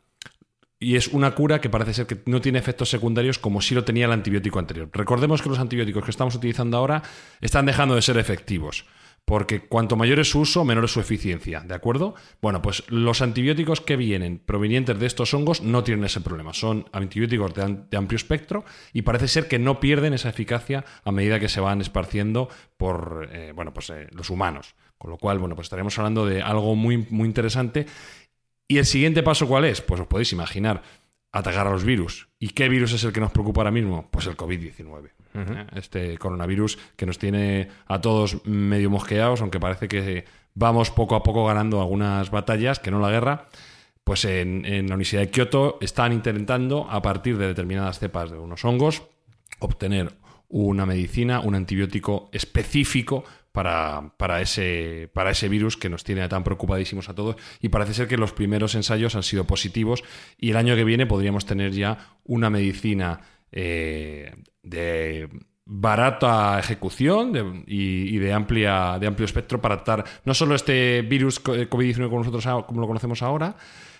[0.79, 3.83] Y es una cura que parece ser que no tiene efectos secundarios como sí lo
[3.83, 4.89] tenía el antibiótico anterior.
[4.93, 7.03] Recordemos que los antibióticos que estamos utilizando ahora
[7.41, 8.85] están dejando de ser efectivos.
[9.25, 12.13] Porque cuanto mayor es su uso, menor es su eficiencia, ¿de acuerdo?
[12.41, 16.53] Bueno, pues los antibióticos que vienen provenientes de estos hongos no tienen ese problema.
[16.53, 20.83] Son antibióticos de, am- de amplio espectro y parece ser que no pierden esa eficacia
[21.05, 24.75] a medida que se van esparciendo por eh, bueno, pues, eh, los humanos.
[24.97, 27.85] Con lo cual, bueno, pues estaremos hablando de algo muy, muy interesante.
[28.67, 29.81] ¿Y el siguiente paso cuál es?
[29.81, 30.83] Pues os podéis imaginar,
[31.31, 32.27] atacar a los virus.
[32.39, 34.09] ¿Y qué virus es el que nos preocupa ahora mismo?
[34.11, 35.11] Pues el COVID-19.
[35.33, 35.65] ¿Eh?
[35.75, 41.23] Este coronavirus que nos tiene a todos medio mosqueados, aunque parece que vamos poco a
[41.23, 43.47] poco ganando algunas batallas, que no la guerra.
[44.03, 48.65] pues en, la Universidad de Kioto están intentando, a partir de determinadas cepas de unos
[48.65, 49.03] hongos,
[49.59, 50.13] obtener
[50.49, 56.43] una medicina, un antibiótico específico para, para, ese, para ese virus que nos tiene tan
[56.43, 57.37] preocupadísimos a todos.
[57.61, 60.03] Y parece ser que los primeros ensayos han sido positivos
[60.37, 64.33] y el año que viene podríamos tener ya una medicina eh,
[64.63, 65.29] de
[65.65, 71.01] barata ejecución de- y, y de, amplia, de amplio espectro para tratar no solo este
[71.03, 73.55] virus eh, COVID-19 como, nosotros, como lo conocemos ahora,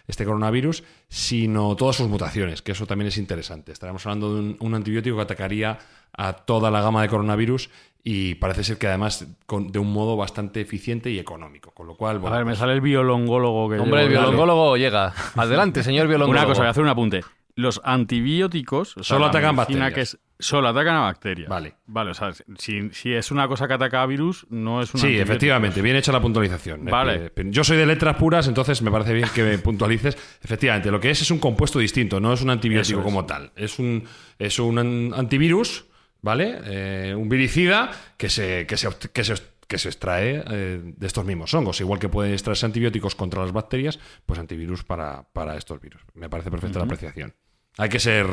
[0.06, 3.72] este coronavirus, sino todas sus mutaciones, que eso también es interesante.
[3.72, 5.80] Estaremos hablando de un, un antibiótico que atacaría
[6.16, 7.70] a toda la gama de coronavirus
[8.04, 11.72] y parece ser que además con- de un modo bastante eficiente y económico.
[11.72, 15.14] Con lo cual, A ver, me pues- sale el biolongólogo que Hombre, el biolongólogo llega.
[15.36, 16.42] Adelante, señor biolongólogo.
[16.46, 17.22] Una cosa, voy a hacer un apunte.
[17.56, 19.94] Los antibióticos o sea, Solo la atacan bacterias.
[19.94, 21.50] que es- solo atacan a bacterias.
[21.50, 21.76] Vale.
[21.88, 25.00] Vale, o sea, si, si es una cosa que ataca a virus, no es un
[25.00, 26.86] Sí, efectivamente, bien hecha la puntualización.
[26.86, 27.32] Vale.
[27.46, 30.16] Yo soy de letras puras, entonces me parece bien que me puntualices.
[30.44, 33.04] Efectivamente, lo que es es un compuesto distinto, no es un antibiótico es.
[33.06, 33.52] como tal.
[33.56, 34.04] Es un,
[34.38, 35.86] es un an- antivirus,
[36.22, 36.60] ¿vale?
[36.66, 39.34] Eh, un viricida que se, que se, que se,
[39.68, 41.80] que se extrae eh, de estos mismos hongos.
[41.82, 46.02] Igual que pueden extraerse antibióticos contra las bacterias, pues antivirus para, para estos virus.
[46.14, 47.34] Me parece perfecta la apreciación.
[47.78, 48.28] Hay que ser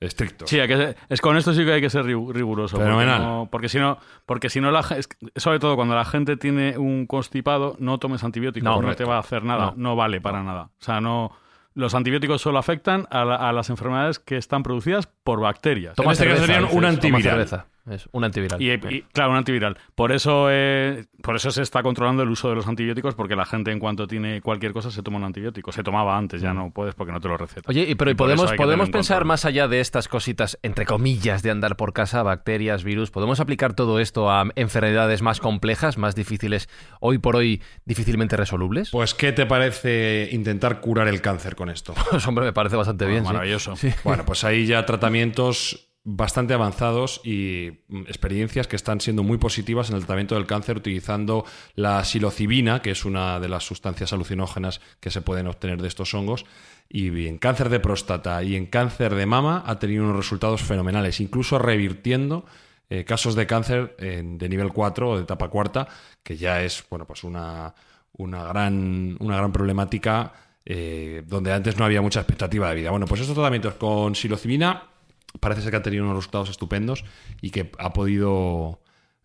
[0.00, 0.48] estrictos.
[0.48, 2.76] Sí, hay que ser- es con esto sí que hay que ser ri- riguroso.
[2.76, 3.22] porque Fenomenal.
[3.22, 6.78] no- Porque, si no, porque si no la es sobre todo cuando la gente tiene
[6.78, 9.90] un constipado, no tomes antibióticos, No, no, te va a hacer nada, No.
[9.90, 10.70] no, vale para nada.
[10.80, 11.32] O sea, no
[11.74, 15.94] los antibióticos solo afectan a, la- a las enfermedades que están producidas por bacterias.
[15.94, 17.46] Toma En este caso serían un antiviral.
[17.88, 18.60] Es un antiviral.
[18.60, 19.78] Y, y, claro, un antiviral.
[19.94, 23.46] Por eso, eh, por eso se está controlando el uso de los antibióticos, porque la
[23.46, 25.72] gente en cuanto tiene cualquier cosa se toma un antibiótico.
[25.72, 27.64] Se tomaba antes, ya no puedes porque no te lo recetan.
[27.66, 29.28] Oye, y pero ¿y Y por eso podemos, podemos pensar control.
[29.28, 33.74] más allá de estas cositas, entre comillas, de andar por casa, bacterias, virus, ¿podemos aplicar
[33.74, 36.68] todo esto a enfermedades más complejas, más difíciles,
[37.00, 38.90] hoy por hoy difícilmente resolubles?
[38.90, 41.94] Pues, ¿qué te parece intentar curar el cáncer con esto?
[42.10, 43.24] Pues hombre, me parece bastante bien.
[43.24, 43.32] sí.
[43.32, 43.74] Maravilloso.
[44.02, 49.90] Bueno, pues hay ya tratamientos bastante avanzados y mm, experiencias que están siendo muy positivas
[49.90, 54.80] en el tratamiento del cáncer utilizando la psilocibina, que es una de las sustancias alucinógenas
[55.00, 56.46] que se pueden obtener de estos hongos.
[56.88, 61.20] Y en cáncer de próstata y en cáncer de mama ha tenido unos resultados fenomenales,
[61.20, 62.44] incluso revirtiendo
[62.88, 65.86] eh, casos de cáncer en- de nivel 4 o de etapa cuarta,
[66.24, 67.72] que ya es bueno, pues una,
[68.14, 70.32] una, gran, una gran problemática
[70.64, 72.90] eh, donde antes no había mucha expectativa de vida.
[72.90, 74.82] Bueno, pues estos tratamientos con psilocibina
[75.38, 77.04] parece ser que han tenido unos resultados estupendos
[77.40, 78.80] y que ha podido,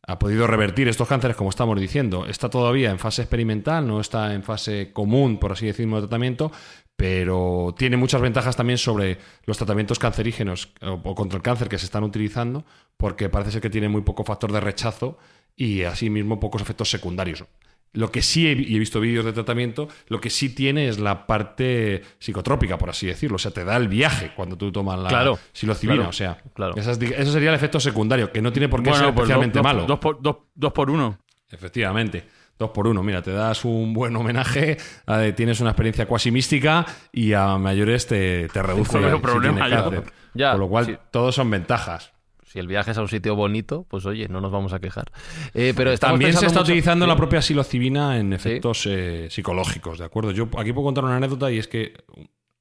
[0.06, 2.26] ha podido revertir estos cánceres, como estamos diciendo.
[2.28, 6.52] Está todavía en fase experimental, no está en fase común, por así decirlo, de tratamiento,
[6.96, 11.86] pero tiene muchas ventajas también sobre los tratamientos cancerígenos o contra el cáncer que se
[11.86, 12.66] están utilizando,
[12.98, 15.18] porque parece ser que tiene muy poco factor de rechazo
[15.56, 17.46] y asimismo pocos efectos secundarios.
[17.96, 21.00] Lo que sí he, y he visto vídeos de tratamiento, lo que sí tiene es
[21.00, 23.38] la parte psicotrópica, por así decirlo.
[23.38, 25.96] O sea, te da el viaje cuando tú tomas la Claro, psilocibina.
[25.96, 26.76] claro, o sea, claro.
[26.76, 29.58] esas- eso sería el efecto secundario, que no tiene por qué Bueno, ser pues especialmente
[29.60, 29.86] dos, malo.
[29.86, 31.18] Dos, por, dos- dos por uno.
[31.50, 32.24] Efectivamente.
[32.58, 33.04] Dos por uno.
[33.04, 34.78] Mira, te das un buen homenaje,
[35.08, 39.84] eh, tienes una experiencia cuasi mística y a mayores te, te reduce si problema tienes
[39.84, 39.90] yo.
[39.92, 40.14] cáncer.
[40.34, 40.96] Ya, Con lo cual, sí.
[41.12, 42.12] todos son ventajas.
[42.56, 45.12] Si el viaje es a un sitio bonito, pues oye, no nos vamos a quejar.
[45.54, 47.10] Eh, pero También se está mucho- utilizando Sí.
[47.10, 50.32] la propia psilocibina en efectos eh, psicológicos, ¿de acuerdo?
[50.32, 51.92] Yo aquí puedo contar una anécdota y es que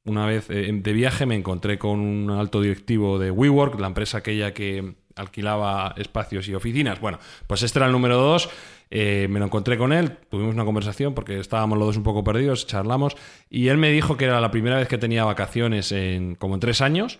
[0.04, 4.18] una vez eh, de viaje me encontré con un alto directivo de WeWork, la empresa
[4.18, 7.00] aquella que alquilaba espacios y oficinas.
[7.00, 8.50] Bueno, pues este era el número dos.
[8.90, 12.22] eh, me lo encontré con él, tuvimos una conversación porque estábamos los dos un poco
[12.24, 13.16] perdidos, charlamos,
[13.48, 16.60] y él me dijo que era la primera vez que tenía vacaciones en como en
[16.60, 17.18] tres años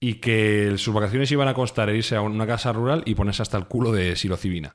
[0.00, 3.58] y que sus vacaciones iban a constar irse a una casa rural y ponerse hasta
[3.58, 4.74] el culo de psilocibina.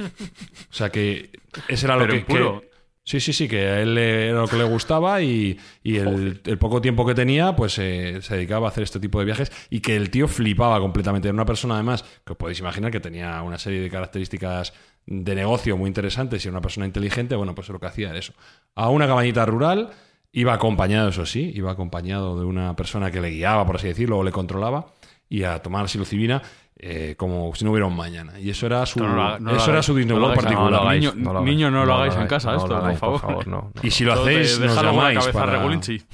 [0.00, 1.30] O sea que
[1.66, 2.60] ese era lo Pero que, en puro.
[2.60, 2.68] que-
[3.04, 6.42] Sí, sí, sí, que a él le- era lo que le gustaba y, y el,
[6.44, 9.50] el poco tiempo que tenía, pues eh, se dedicaba a hacer este tipo de viajes
[9.70, 11.26] y que el tío flipaba completamente.
[11.28, 14.74] Era una persona, además, que os podéis imaginar que tenía una serie de características
[15.06, 17.34] de negocio muy interesantes y era una persona inteligente.
[17.34, 18.34] Bueno, pues lo que hacía era eso.
[18.74, 19.88] A una cabañita rural,
[20.32, 24.18] iba acompañado, eso sí, iba acompañado de una persona que le guiaba, por así decirlo,
[24.18, 24.86] o le controlaba,
[25.28, 26.42] y a tomar psilocibina
[26.80, 28.38] eh, como si no hubiera un mañana.
[28.38, 30.70] Y eso era su, no no lo eso era su Disney no World particular.
[30.70, 33.18] No hagáis, Niño- no lo niño, no lo hagáis en casa no esto, hagáis, por
[33.20, 33.46] favor.
[33.48, 33.82] no, no.
[33.82, 35.60] Y si lo hacéis, nos llamáis para.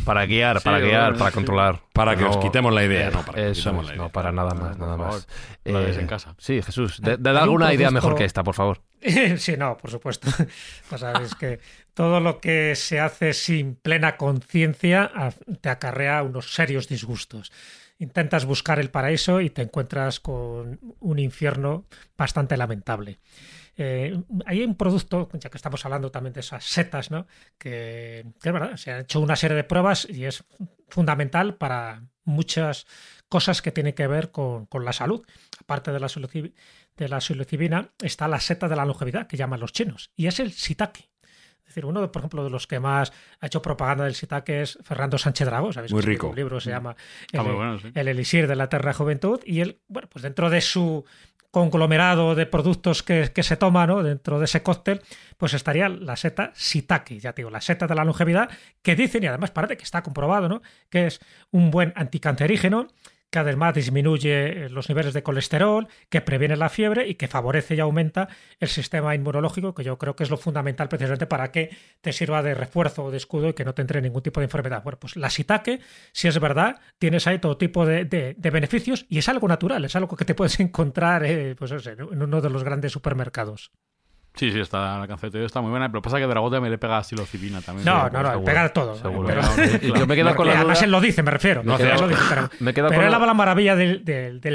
[0.05, 1.35] Para guiar, Sí, para guiar, bueno, para sí.
[1.35, 1.81] controlar.
[1.92, 3.09] para que os No, quitemos la idea.
[3.09, 3.96] eh, no, para que os eso la idea.
[3.96, 5.29] no, para nada más, nada más.
[5.64, 6.35] Eh, lo hagáis en casa.
[6.38, 8.81] Sí, Jesús, de, de Hay un alguna idea mejor que esta, por favor.
[9.37, 10.29] Sí, no, por supuesto.
[10.90, 11.61] O sea, es que
[11.92, 17.53] todo lo que se hace sin plena conciencia a- te acarrea unos serios disgustos.
[17.98, 23.20] Intentas buscar el paraíso y te encuentras con un infierno bastante lamentable.
[23.76, 27.26] eh, hay un producto, ya que estamos hablando también de esas setas, ¿no?
[27.59, 30.44] Que, es verdad, se han hecho una serie de pruebas y es
[30.88, 32.87] fundamental para muchas
[33.28, 35.24] cosas que tienen que ver con, con la salud.
[35.61, 36.09] Aparte de la,
[36.96, 40.40] de la psilocibina, está la seta de la longevidad, que llaman los chinos, y es
[40.40, 41.11] el shiitake.
[41.74, 44.78] Es decir, uno, por ejemplo, de los que más ha hecho propaganda del shiitake es
[44.84, 45.92] Fernando Sánchez Dragó, ¿sabéis?
[45.92, 46.28] Muy rico.
[46.28, 46.94] Un libro se llama
[47.32, 47.90] el, muy bueno, sí.
[47.92, 51.04] el elixir de la eterna juventud y él, bueno, pues dentro de su
[51.50, 54.04] conglomerado de productos que, que se toma, ¿no?
[54.04, 55.02] Dentro de ese cóctel,
[55.37, 59.24] pues estaría la seta shiitake, ya te digo, la seta de la longevidad, que dicen,
[59.24, 60.62] y además parece que está comprobado, ¿no?
[60.90, 61.18] Que es
[61.50, 62.87] un buen anticancerígeno,
[63.35, 67.81] que además disminuye los niveles de colesterol, que previene la fiebre y que favorece y
[67.81, 68.29] aumenta
[68.61, 72.44] el sistema inmunológico, que yo creo que es lo fundamental precisamente para que te sirva
[72.44, 74.85] de refuerzo o de escudo y que no te entre ningún tipo de enfermedad.
[74.85, 75.81] Bueno, pues la shiitake,
[76.12, 79.97] si es verdad, tienes ahí todo tipo de, de- beneficios y es algo natural, es
[79.97, 83.73] algo que te puedes encontrar eh, pues, en uno de los grandes supermercados.
[84.37, 87.05] Sí, sí, está, la cancetería está muy buena, pero pasa que Dragote me le pega
[87.05, 87.85] psilocibina también.
[87.85, 88.44] No, no, no, seguro.
[88.44, 88.97] pega todo.
[88.97, 89.29] Seguro.
[89.29, 91.62] Pero- No, Yo me quedo con la Además, él lo dice, me refiero.
[91.62, 93.77] Me Él quedo- lo dice, pero me quedo pero con él la- habla la maravilla
[93.77, 94.55] del, del, del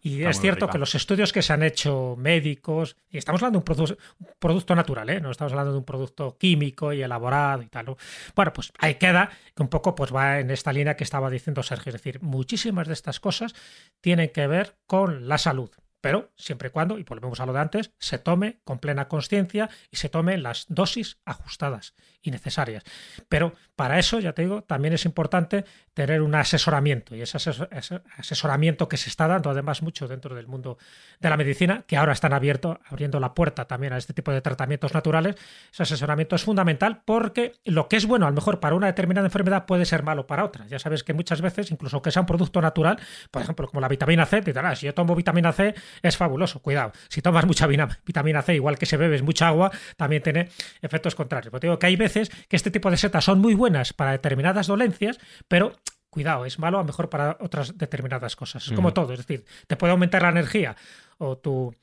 [0.00, 0.72] y Está es cierto rica.
[0.72, 4.26] que los estudios que se han hecho médicos, y estamos hablando de un, produ- un
[4.38, 5.20] producto natural, ¿eh?
[5.20, 7.84] no estamos hablando de un producto químico y elaborado y tal.
[7.86, 7.96] ¿no?
[8.34, 11.62] Bueno, pues ahí queda que un poco pues va en esta línea que estaba diciendo
[11.62, 11.90] Sergio.
[11.90, 13.54] Es decir, muchísimas de estas cosas
[14.00, 15.70] tienen que ver con la salud.
[16.00, 19.68] Pero siempre y cuando, y volvemos a lo de antes, se tome con plena conciencia
[19.90, 22.82] y se tome las dosis ajustadas y necesarias.
[23.28, 27.68] Pero para eso, ya te digo, también es importante tener un asesoramiento y ese asesor-
[27.70, 30.78] ese asesoramiento que se está dando además mucho dentro del mundo
[31.20, 34.40] de la medicina, que ahora están abierto, abriendo la puerta también a este tipo de
[34.40, 35.36] tratamientos naturales.
[35.72, 39.26] Ese asesoramiento es fundamental porque lo que es bueno a lo mejor para una determinada
[39.26, 40.66] enfermedad puede ser malo para otra.
[40.66, 42.98] Ya sabes que muchas veces, incluso que sea un producto natural,
[43.30, 46.16] por ejemplo, como la vitamina C, te dirán, "Ah, si yo tomo vitamina C es
[46.16, 46.60] fabuloso.
[46.60, 50.48] Cuidado, si tomas mucha vitamina C, igual que si bebes mucha agua, también tiene
[50.82, 51.50] efectos contrarios.
[51.52, 54.66] Pero digo que hay veces que este tipo de setas son muy buenas para determinadas
[54.66, 55.18] dolencias,
[55.48, 55.76] pero
[56.10, 58.66] cuidado, es malo a lo mejor para otras determinadas cosas.
[58.66, 60.76] Es como todo, es decir, te puede aumentar la energía
[61.18, 61.74] o tu,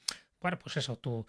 [0.42, 1.26] bueno, pues eso, tu,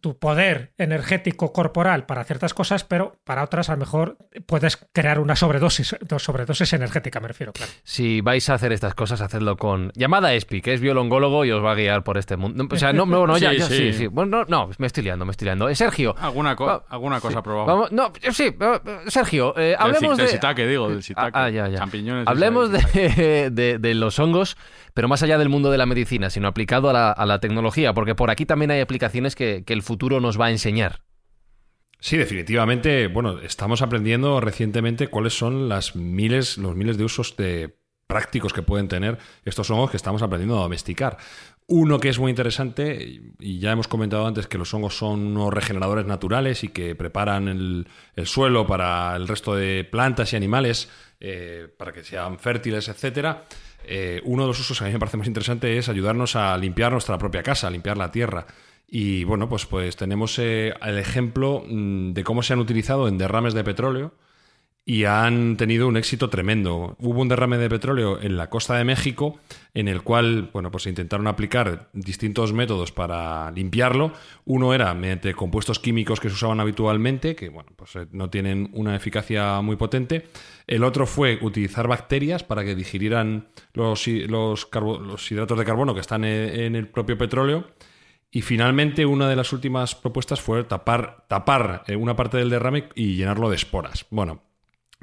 [0.00, 5.20] tu poder energético corporal para ciertas cosas, pero para otras a lo mejor puedes crear
[5.20, 7.70] una sobredosis, dos sobredosis energética, me refiero, claro.
[7.84, 9.92] Si vais a hacer estas cosas, hacedlo con.
[9.94, 12.62] Llamada Espi, que es biolongólogo y os va a guiar por este mundo.
[12.64, 13.92] No, O sea, no, no, no, ya, Sí, ya, sí, sí.
[13.92, 14.06] sí.
[14.08, 15.68] Bueno, no, no, me estoy liando, me estoy liando.
[15.68, 16.14] Eh, Sergio.
[16.18, 17.66] Alguna, co- alguna cosa sí, probamos.
[17.66, 20.66] Vamos, no, eh, sí, eh, eh, Sergio, eh, Del hablemos shi- del de.
[20.66, 21.30] digo, del shiitake.
[21.38, 21.78] Ah, ah, ya, ya.
[21.78, 22.26] Champiñones.
[22.26, 24.56] Hablemos de, de- de los hongos,
[24.94, 27.92] pero más allá del mundo de la medicina, sino aplicado a la, a la tecnología,
[27.94, 31.02] porque por aquí también hay aplicaciones que, que el futuro nos va a enseñar.
[32.00, 33.06] Sí, definitivamente.
[33.08, 38.62] Bueno, estamos aprendiendo recientemente cuáles son las miles, los miles de usos de prácticos que
[38.62, 41.16] pueden tener estos hongos que estamos aprendiendo a domesticar.
[41.68, 45.52] Uno que es muy interesante, y ya hemos comentado antes que los hongos son unos
[45.52, 50.88] regeneradores naturales y que preparan el, el suelo para el resto de plantas y animales
[51.18, 53.46] eh, para que sean fértiles, etcétera.
[53.84, 56.56] Eh, uno de los usos que a mí me parece más interesante es ayudarnos a
[56.58, 58.46] limpiar nuestra propia casa, a limpiar la tierra.
[58.88, 63.18] Y bueno, pues, pues tenemos eh, el ejemplo mm, de cómo se han utilizado en
[63.18, 64.14] derrames de petróleo
[64.88, 66.94] y han tenido un éxito tremendo.
[67.00, 69.40] Hubo un derrame de petróleo en la costa de México
[69.74, 74.12] en el cual, bueno, pues intentaron aplicar distintos métodos para limpiarlo.
[74.44, 78.70] Uno era mediante compuestos químicos que se usaban habitualmente, que, bueno, pues eh, no tienen
[78.74, 80.28] una eficacia muy potente.
[80.68, 84.68] El otro fue utilizar bacterias para que digirieran los, los,
[85.32, 87.66] hidratos de carbono que están en- en el propio petróleo.
[88.30, 92.88] Y finalmente, una de las últimas propuestas fue tapar, tapar eh, una parte del derrame
[92.94, 94.06] y llenarlo de esporas.
[94.10, 94.42] Bueno,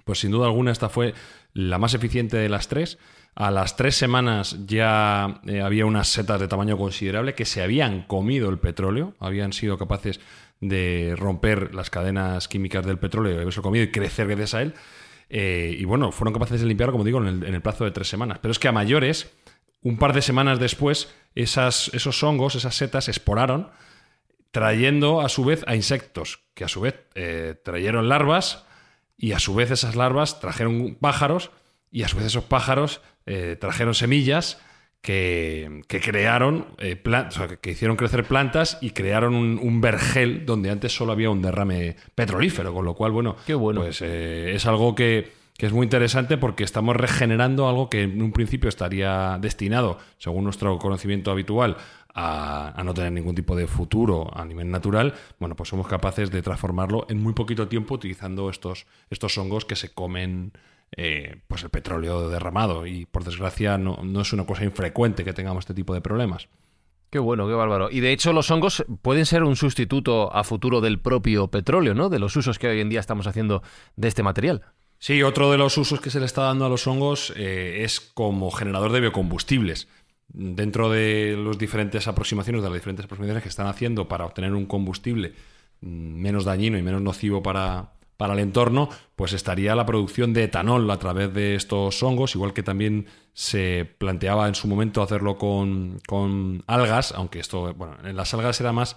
[0.03, 1.13] pues sin duda alguna esta fue
[1.53, 2.97] la más eficiente de las tres.
[3.35, 8.03] A las tres semanas ya eh, había unas setas de tamaño considerable que se habían
[8.03, 10.19] comido el petróleo, habían sido capaces
[10.59, 14.73] de romper las cadenas químicas del petróleo, haberse comido y crecer gracias a él.
[15.29, 17.91] Eh, y bueno, fueron capaces de limpiarlo, como digo, en el, en el plazo de
[17.91, 18.37] tres semanas.
[18.39, 19.33] Pero es que a mayores,
[19.81, 23.69] un par de semanas después, esas, esos hongos, esas setas, esporaron,
[24.51, 28.65] trayendo a su vez a insectos, que a su vez eh, trajeron larvas,
[29.17, 31.51] y a su vez esas larvas trajeron pájaros,
[31.91, 34.59] y a su vez esos pájaros eh, trajeron semillas
[35.01, 39.81] que, que crearon, eh, plan- o sea, que- hicieron crecer plantas y crearon un, un
[39.81, 43.81] vergel donde antes solo había un derrame petrolífero, con lo cual, bueno, Qué bueno.
[43.81, 48.31] pues es algo que, que es muy interesante porque estamos regenerando algo que en un
[48.31, 51.77] principio estaría destinado, según nuestro conocimiento habitual,
[52.15, 55.13] a, no tener ningún tipo de futuro a nivel natural.
[55.39, 59.75] Bueno, pues somos capaces de transformarlo en muy poquito tiempo utilizando estos, estos hongos que
[59.75, 60.53] se comen
[60.95, 65.33] eh, pues el petróleo derramado y por desgracia no, no es una cosa infrecuente que
[65.33, 66.49] tengamos este tipo de problemas.
[67.09, 67.91] Qué bueno, qué bárbaro.
[67.91, 72.09] Y de hecho los hongos pueden ser un sustituto a futuro del propio petróleo, ¿no?
[72.09, 73.61] De los usos que hoy en día estamos haciendo
[73.95, 74.63] de este material.
[75.03, 77.99] Sí, otro de los usos que se le está dando a los hongos eh, es
[77.99, 79.89] como generador de biocombustibles.
[80.29, 84.65] Dentro de las diferentes aproximaciones, de las diferentes aproximaciones que están haciendo para obtener un
[84.65, 85.33] combustible
[85.81, 88.87] mm, menos dañino y menos nocivo para, para el entorno,
[89.17, 93.83] pues estaría la producción de etanol a través de estos hongos, igual que también se
[93.97, 98.71] planteaba en su momento hacerlo con, con algas, aunque esto, bueno, en las algas era
[98.71, 98.95] más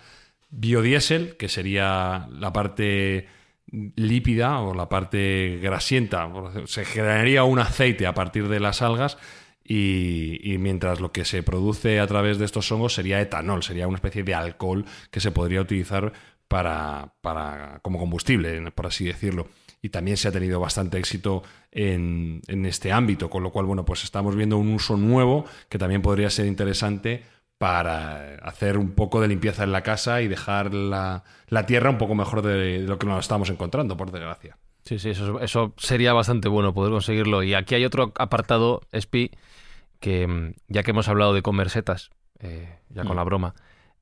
[0.50, 3.26] biodiesel, que sería la parte
[3.70, 6.30] lípida o la parte grasienta,
[6.66, 9.18] se generaría un aceite a partir de las algas
[9.68, 13.96] y, mientras lo que se produce a través de estos hongos sería etanol, sería una
[13.96, 16.12] especie de alcohol que se podría utilizar
[16.46, 19.48] para, para, como combustible, por así decirlo.
[19.82, 21.42] Y también se ha tenido bastante éxito
[21.72, 25.78] en, en, este ámbito, con lo cual, bueno, pues estamos viendo un uso nuevo que
[25.78, 27.24] también podría ser interesante
[27.58, 31.98] para hacer un poco de limpieza en la casa y dejar la, la tierra un
[31.98, 34.58] poco mejor de, de, lo que nos estamos encontrando, por desgracia.
[34.84, 37.42] Sí, sí, eso, eso sería bastante bueno poder conseguirlo.
[37.42, 39.32] Y aquí hay otro apartado, SPI,
[39.98, 43.16] que mm, ya que hemos hablado de comer setas, eh, ya con mm.
[43.16, 43.54] la broma,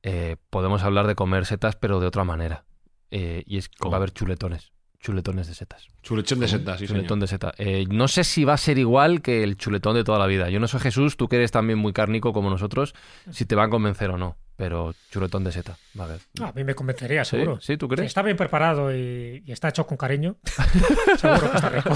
[0.02, 2.64] eh, podemos hablar de comer setas, pero de otra manera.
[3.10, 4.73] Eh, y es que va a haber chuletones.
[5.04, 5.86] Chuletones de setas.
[6.02, 7.20] Chuletón de setas, sí, Chuletón señor.
[7.20, 7.54] de seta.
[7.58, 10.48] Eh, no sé si va a ser igual que el chuletón de toda la vida.
[10.48, 12.94] Yo no sé, Jesús, tú que eres también muy cárnico como nosotros,
[13.30, 14.38] si te va a convencer o no.
[14.56, 16.20] Pero chuletón de seta, va a ver.
[16.40, 17.60] No, a mí me convencería, seguro.
[17.60, 17.74] ¿Sí?
[17.74, 17.76] ¿Sí?
[17.76, 18.02] ¿Tú crees?
[18.02, 20.36] Si está bien preparado y, y está hecho con cariño,
[21.18, 21.90] seguro que está rico.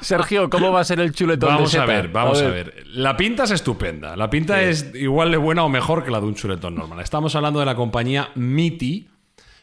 [0.00, 1.82] Sergio, ¿cómo va a ser el chuletón vamos de seta?
[1.82, 2.72] a ver, vamos a ver.
[2.72, 2.86] a ver.
[2.86, 4.16] La pinta es estupenda.
[4.16, 4.64] La pinta sí.
[4.64, 7.00] es igual de buena o mejor que la de un chuletón normal.
[7.00, 9.08] Estamos hablando de la compañía Miti.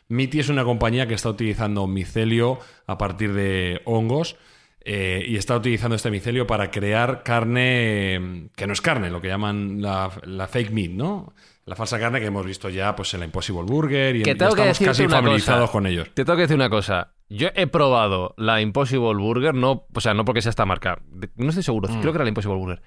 [0.09, 4.35] Miti es una compañía que está utilizando micelio a partir de hongos.
[4.81, 9.27] Eh, y está utilizando este micelio para crear carne que no es carne, lo que
[9.27, 11.33] llaman la, la, fake meat, ¿no?
[11.65, 14.37] La falsa carne que hemos visto ya pues, en la Impossible Burger y que en,
[14.37, 15.71] tengo ya estamos que casi familiarizados cosa.
[15.73, 16.07] con ellos.
[16.13, 17.13] Te tengo que decir una cosa.
[17.27, 21.01] Yo he probado la Impossible Burger, no, o sea, no porque sea esta marca,
[21.35, 21.99] no estoy seguro, mm.
[21.99, 22.81] creo que era la Impossible Burger.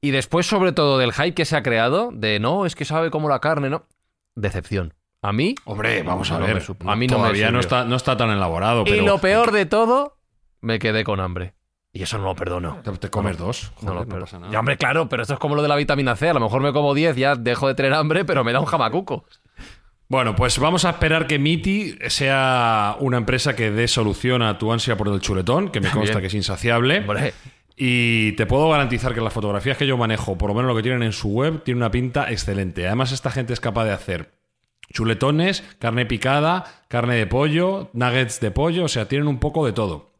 [0.00, 3.10] Y después, sobre todo, del hype que se ha creado, de no, es que sabe
[3.10, 3.86] como la carne, ¿no?
[4.34, 4.94] Decepción.
[5.26, 5.56] A mí.
[5.64, 6.62] Hombre, vamos a ver.
[6.84, 8.84] No a mí no todavía me no está, no está tan elaborado.
[8.84, 8.96] Pero...
[8.96, 10.18] Y lo peor de todo,
[10.60, 11.54] me quedé con hambre.
[11.92, 12.78] Y eso no lo perdono.
[12.84, 13.72] Te, te comes no, dos.
[13.74, 14.52] Joder, no, lo no pasa nada.
[14.52, 16.28] Ya, hombre, claro, pero esto es como lo de la vitamina C.
[16.28, 18.66] A lo mejor me como 10, ya dejo de tener hambre, pero me da un
[18.66, 19.24] jamacuco.
[20.08, 24.72] Bueno, pues vamos a esperar que Miti sea una empresa que dé solución a tu
[24.72, 26.20] ansia por el chuletón, que me consta Bien.
[26.20, 26.98] que es insaciable.
[27.00, 27.34] Hombre.
[27.76, 30.82] Y te puedo garantizar que las fotografías que yo manejo, por lo menos lo que
[30.84, 32.86] tienen en su web, tiene una pinta excelente.
[32.86, 34.35] Además, esta gente es capaz de hacer
[34.96, 39.72] chuletones, carne picada, carne de pollo, nuggets de pollo, o sea, tienen un poco de
[39.74, 40.10] todo.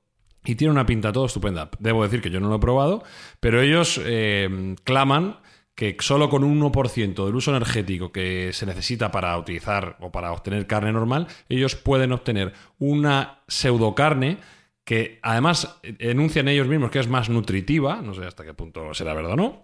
[0.44, 1.70] Y tiene una pinta todo estupenda.
[1.78, 3.02] Debo decir que yo no lo he probado,
[3.40, 5.38] pero ellos eh, claman
[5.74, 10.32] que solo con un 1% del uso energético que se necesita para utilizar o para
[10.32, 14.38] obtener carne normal, ellos pueden obtener una pseudocarne
[14.84, 19.14] que además enuncian ellos mismos que es más nutritiva, no sé hasta qué punto será
[19.14, 19.62] verdad o no,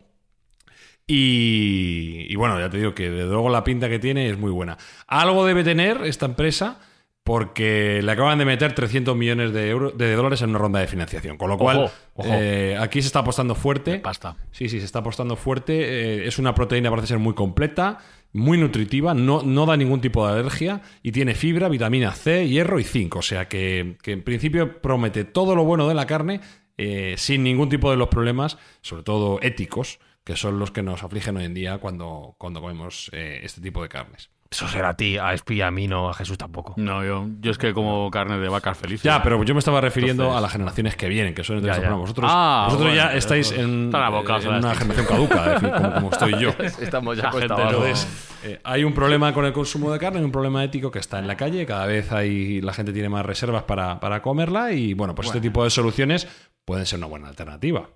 [1.06, 4.50] y, y, bueno, ya te digo que de luego la pinta que tiene es muy
[4.50, 4.78] buena.
[5.06, 6.78] Algo debe tener esta empresa
[7.24, 10.88] porque le acaban de meter 300 millones de, euros, de dólares en una ronda de
[10.88, 11.36] financiación.
[11.36, 12.28] Con lo cual, ojo, ojo.
[12.32, 13.92] Eh, aquí se está apostando fuerte.
[13.92, 14.36] De pasta.
[14.50, 15.72] Sí, sí, se está apostando fuerte.
[15.74, 17.98] Eh, es una proteína, parece ser muy completa,
[18.32, 22.80] muy nutritiva, no, no, da ningún tipo de alergia y tiene fibra, vitamina C, hierro
[22.80, 23.14] y zinc.
[23.14, 26.40] O sea que, que en principio promete todo lo bueno de la carne
[26.78, 31.02] eh, sin ningún tipo de los problemas, sobre todo éticos, que son los que nos
[31.02, 34.30] afligen hoy en día cuando, cuando comemos eh, este tipo de carnes.
[34.52, 36.74] Eso será a ti, a Espi, a mí, no a Jesús tampoco.
[36.76, 39.02] No, yo, yo es que como carne de vacas felices.
[39.02, 40.38] Ya, pero yo me estaba refiriendo Entonces...
[40.38, 41.92] a las generaciones que vienen, que son entre ya, ya.
[41.94, 46.10] Vosotros, ah, vosotros bueno, ya estáis en, boca, en una generación caduca, decir, como, como,
[46.10, 46.50] estoy yo.
[46.82, 48.06] Estamos ya Entonces,
[48.44, 51.18] eh, hay un problema con el consumo de carne, hay un problema ético que está
[51.18, 54.92] en la calle, cada vez hay, la gente tiene más reservas para, para comerla y
[54.92, 55.38] bueno, pues bueno.
[55.38, 56.28] este tipo de soluciones
[56.66, 57.88] pueden ser una buena alternativa.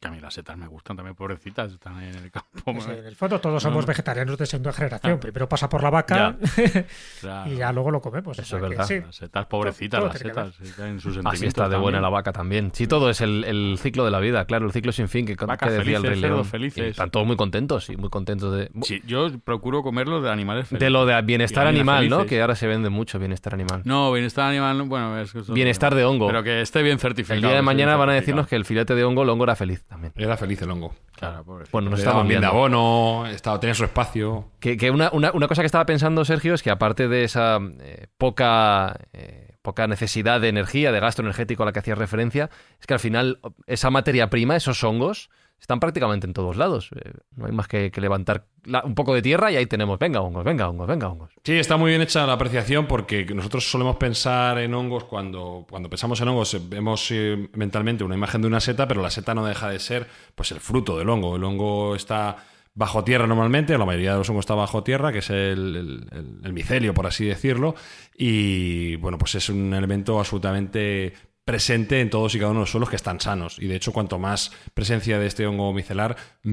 [0.00, 2.48] Que a mí las setas me gustan también, pobrecitas, están en el campo.
[2.64, 3.86] Pues en el fondo todos somos no.
[3.86, 5.14] vegetarianos de segunda generación.
[5.14, 5.20] Ah.
[5.20, 6.84] Primero pasa por la vaca ya.
[7.20, 7.52] claro.
[7.52, 8.38] y ya luego lo comemos.
[8.38, 8.86] Eso es verdad.
[8.86, 9.00] Sí.
[9.00, 10.78] Las setas pobrecitas, todo, todo las setas.
[10.80, 12.70] En sus Así está de buena la vaca también.
[12.72, 15.34] Sí, todo es el, el, ciclo de la vida, claro, el ciclo sin fin que,
[15.34, 16.44] Vacas que decía felices, el Rey León.
[16.46, 16.86] Felices.
[16.86, 18.70] están todos muy contentos y muy contentos de...
[18.82, 20.80] Sí, yo procuro comerlo de animales felices.
[20.80, 22.24] De lo de bienestar animal, ¿no?
[22.24, 23.82] Que ahora se vende mucho bienestar animal.
[23.84, 26.26] No, bienestar animal, bueno, es que Bienestar de hongo.
[26.26, 27.36] Pero que esté bien certificado.
[27.36, 29.54] El día de mañana van a decirnos que el filete de hongo, el hongo era
[29.54, 30.12] feliz también.
[30.16, 30.94] Era feliz el hongo.
[31.12, 31.64] Claro, pobre.
[31.70, 32.46] Bueno, nos estaban viendo.
[32.46, 34.50] de abono, estaba, tenía su espacio.
[34.60, 37.58] Que, que una, una, una, cosa que estaba pensando, Sergio, es que aparte de esa
[37.80, 42.50] eh, poca eh, poca necesidad de energía, de gasto energético a la que hacías referencia,
[42.78, 45.30] es que al final esa materia prima, esos hongos,
[45.64, 46.90] están prácticamente en todos lados.
[46.94, 48.44] Eh, no hay más que, levantar
[48.84, 51.30] un poco de tierra y ahí tenemos, venga hongos, venga hongos, venga hongos.
[51.42, 55.88] Sí, está muy bien hecha la apreciación porque nosotros solemos pensar en hongos cuando, cuando
[55.88, 59.46] pensamos en hongos, vemos eh, mentalmente una imagen de una seta, pero la seta no
[59.46, 61.36] deja de ser pues el fruto del hongo.
[61.36, 62.36] El hongo está
[62.74, 66.92] bajo tierra normalmente, la mayoría de los hongos está bajo tierra, que es el micelio,
[66.92, 67.74] por así decirlo,
[68.14, 71.14] y bueno, pues es un elemento absolutamente
[71.44, 73.58] presente en todos y cada uno de los suelos que están sanos.
[73.58, 76.50] Y de hecho, cuanto más presencia de este hongo micelar, mm,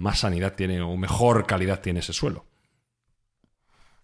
[0.00, 2.46] más sanidad tiene o mejor calidad tiene ese suelo.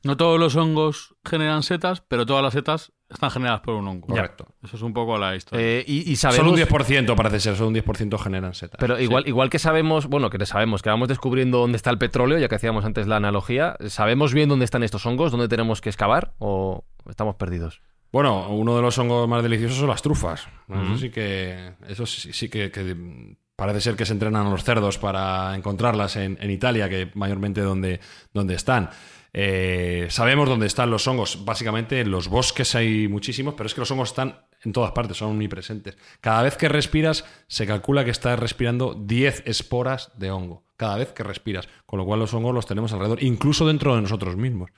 [0.03, 4.07] No todos los hongos generan setas, pero todas las setas están generadas por un hongo.
[4.07, 4.47] Correcto.
[4.63, 5.63] Eso es un poco la historia.
[5.63, 6.47] Eh, y, y sabemos...
[6.47, 8.79] Solo un 10% parece ser, solo un 10% generan setas.
[8.79, 12.39] Pero igual, igual que sabemos, bueno, que sabemos que vamos descubriendo dónde está el petróleo,
[12.39, 15.33] ya que hacíamos antes la analogía, ¿sabemos bien dónde están estos hongos?
[15.33, 16.33] ¿Dónde tenemos que excavar?
[16.39, 17.83] ¿O estamos perdidos?
[18.13, 20.49] Bueno, uno de los hongos más deliciosos son las trufas.
[20.69, 24.99] Eso sí que, eso sí, sí que, que parece ser que se entrenan los cerdos
[24.99, 28.01] para encontrarlas en, en Italia, que mayormente donde,
[28.33, 28.91] donde están.
[29.33, 31.45] Eh, sabemos dónde están los hongos.
[31.45, 35.17] Básicamente en los bosques hay muchísimos, pero es que los hongos están en todas partes,
[35.17, 35.97] son omnipresentes.
[36.21, 40.65] Cada vez que respiras, se calcula que estás respirando 10 esporas de hongo.
[40.77, 41.69] Cada vez que respiras.
[41.87, 44.71] Con lo cual los hongos los tenemos alrededor, incluso dentro de nosotros mismos.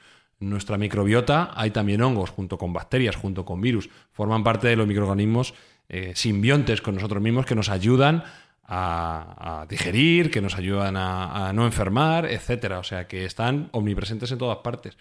[0.42, 3.88] Nuestra microbiota hay también hongos, junto con bacterias, junto con virus.
[4.12, 5.54] Forman parte de los microorganismos
[5.88, 8.24] eh, simbiontes con nosotros mismos que nos ayudan
[8.64, 12.78] a, a digerir, que nos ayudan a, a no enfermar, etcétera.
[12.78, 14.96] O sea que están omnipresentes en todas partes.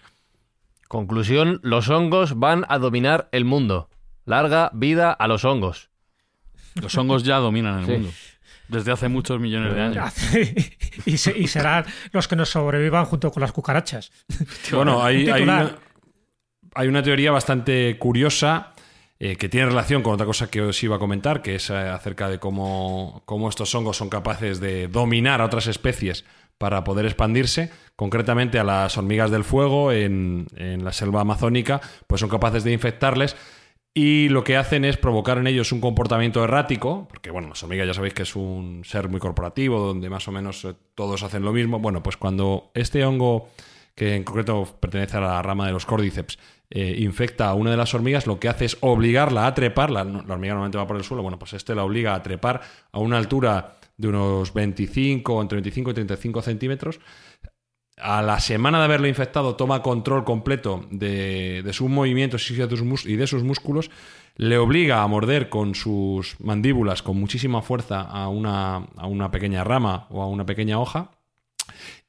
[0.88, 3.88] Conclusión, los hongos van a dominar el mundo.
[4.24, 5.90] Larga vida a los hongos.
[6.80, 7.92] Los hongos ya dominan el Sí.
[7.92, 8.10] mundo.
[8.72, 10.12] Desde hace muchos millones de años.
[11.06, 14.10] y, se- y serán los que nos sobrevivan junto con las cucarachas.
[14.72, 15.76] Bueno, hay, hay una,
[16.74, 18.72] hay una teoría bastante curiosa
[19.18, 21.74] eh, que tiene relación con otra cosa que os iba a comentar, que es eh,
[21.76, 26.24] acerca de cómo, cómo estos hongos son capaces de dominar a otras especies
[26.58, 32.20] para poder expandirse, concretamente a las hormigas del fuego en, en la selva amazónica, pues
[32.20, 33.36] son capaces de infectarles
[33.94, 37.86] y lo que hacen es provocar en ellos un comportamiento errático, porque bueno, las hormigas
[37.86, 41.42] ya sabéis que es un ser muy corporativo, donde más o menos eh, todos hacen
[41.42, 41.78] lo mismo.
[41.78, 43.50] Bueno, pues cuando este hongo,
[43.94, 46.38] que en concreto pertenece a la rama de los córdiceps,
[46.70, 50.04] eh, infecta a una de las hormigas, lo que hace es obligarla a trepar, la,
[50.04, 52.62] la hormiga normalmente va por el suelo, bueno, pues este la obliga a trepar
[52.92, 57.00] a una altura de unos 25, entre 25 y 35 centímetros,
[57.98, 63.26] a la semana de haberlo infectado toma control completo de, de sus movimientos y de
[63.26, 63.90] sus, músculos,
[64.36, 69.62] le obliga a morder con sus mandíbulas con muchísima fuerza a una, a una pequeña
[69.62, 71.10] rama o a una pequeña hoja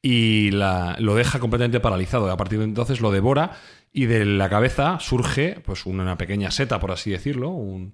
[0.01, 2.31] y la- lo deja completamente paralizado.
[2.31, 3.51] A partir de entonces lo devora
[3.91, 7.93] y de la cabeza surge pues una pequeña seta, por así decirlo, un-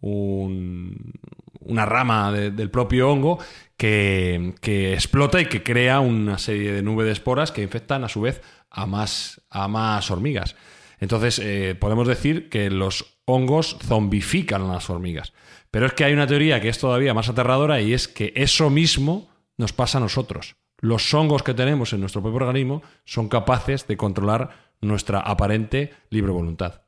[0.00, 1.12] un-
[1.60, 3.38] una rama de- del propio hongo
[3.76, 8.08] que, que explota y que crea una serie de nubes de esporas que infectan a
[8.08, 10.56] su vez a más, a más hormigas.
[11.00, 15.32] Entonces, eh, podemos decir que los hongos zombifican a las hormigas.
[15.70, 18.70] Pero es que hay una teoría que es todavía más aterradora y es que eso
[18.70, 20.56] mismo nos pasa a nosotros.
[20.80, 24.50] Los hongos que tenemos en nuestro propio organismo son capaces de controlar
[24.80, 26.82] nuestra aparente libre voluntad.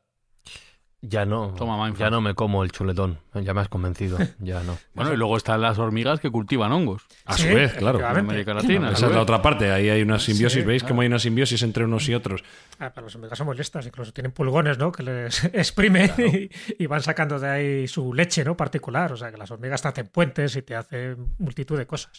[1.03, 1.55] Ya no.
[1.55, 3.19] Toma, ya no me como el chuletón.
[3.35, 4.19] Ya me has convencido.
[4.39, 4.79] Ya no.
[4.95, 7.07] Bueno, y luego están las hormigas que cultivan hongos.
[7.25, 8.01] A Sí, su vez, claro.
[8.01, 8.19] En.
[8.19, 8.93] América Latina.
[8.93, 9.71] Esa es la otra parte.
[9.71, 10.61] Ahí hay una simbiosis.
[10.61, 12.43] Sí, ¿Veis cómo hay una simbiosis entre unos y otros?
[12.79, 14.93] Ah, pero las hormigas son molestas, incluso tienen pulgones, ¿no?
[14.93, 18.57] Que les exprimen y, y van sacando de ahí su leche, ¿no?
[18.57, 19.13] Particular.
[19.13, 22.13] O sea, que las hormigas te hacen puentes y te hacen multitud de cosas.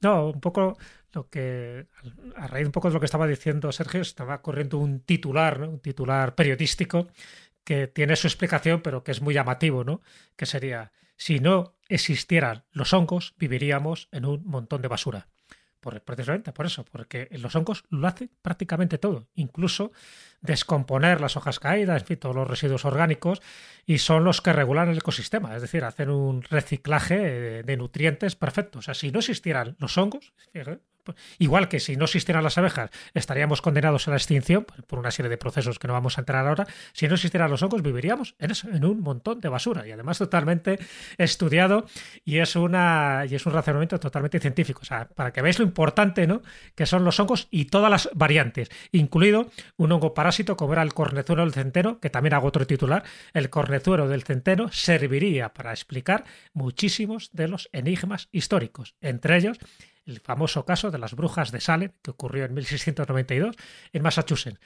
[0.00, 0.78] No, un poco
[1.12, 1.86] lo que,
[2.36, 5.68] a raíz un poco de lo que estaba diciendo Sergio, estaba corriendo un titular, ¿no?
[5.68, 7.08] Un titular periodístico
[7.64, 10.00] que tiene su explicación, pero que es muy llamativo, ¿no?
[10.36, 15.28] Que sería, si no existieran los hongos, viviríamos en un montón de basura.
[15.80, 19.92] Por, precisamente por eso, porque los hongos lo hacen prácticamente todo, incluso
[20.42, 23.40] descomponer las hojas caídas, en fin, todos los residuos orgánicos,
[23.86, 28.80] y son los que regulan el ecosistema, es decir, hacen un reciclaje de, nutrientes perfecto.
[28.80, 30.34] O sea, si no existieran los hongos,
[31.38, 35.10] igual que si no existieran las abejas, estaríamos condenados a la extinción por- por una
[35.10, 36.66] serie de procesos que no vamos a entrar ahora.
[36.92, 40.18] Si no existieran los hongos, viviríamos en, eso, en un montón de basura y además
[40.18, 40.78] totalmente
[41.18, 41.86] estudiado
[42.24, 44.80] y es una y es un razonamiento totalmente científico.
[44.82, 46.42] O sea, para que veáis lo importante, ¿no?
[46.74, 50.94] Que son los hongos y todas las variantes, incluido un hongo parásito como era el
[50.94, 53.04] cornezuelo del centeno, que también hago otro titular.
[53.32, 59.58] El cornezuelo del centeno serviría para explicar muchísimos de los enigmas históricos, entre ellos
[60.06, 63.56] el famoso caso de las brujas de Salem, que ocurrió en 1692
[63.92, 64.60] en Massachusetts.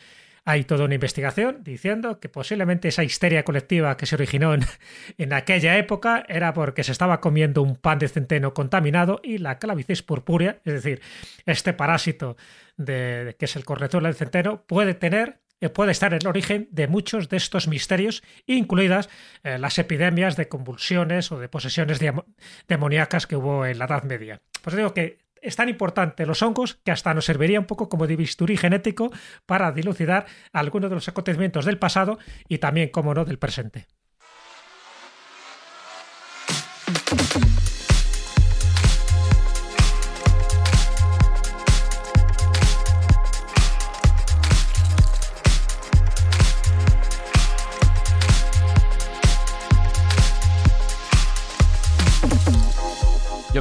[0.47, 4.65] Hay toda una investigación diciendo que posiblemente esa histeria colectiva que se originó en,
[5.19, 9.59] en aquella época era porque se estaba comiendo un pan de centeno contaminado y la
[9.59, 11.01] clavicis purpúrea, es decir,
[11.47, 12.37] este parásito
[12.77, 16.89] de, que es el cornezuelo del centeno, puede tener eh, puede estar el origen de
[16.89, 19.09] muchos de estos misterios, incluidas
[19.45, 22.01] eh, las epidemias de convulsiones o de posesiones
[22.69, 24.43] demoníacas que hubo en la Edad Media.
[24.63, 28.07] Pues digo que es tan importante los hongos que hasta nos serviría un poco como
[28.07, 29.13] de bisturí genético
[29.47, 32.19] para dilucidar algunos de los acontecimientos del pasado
[32.49, 33.87] y también, como no, del presente.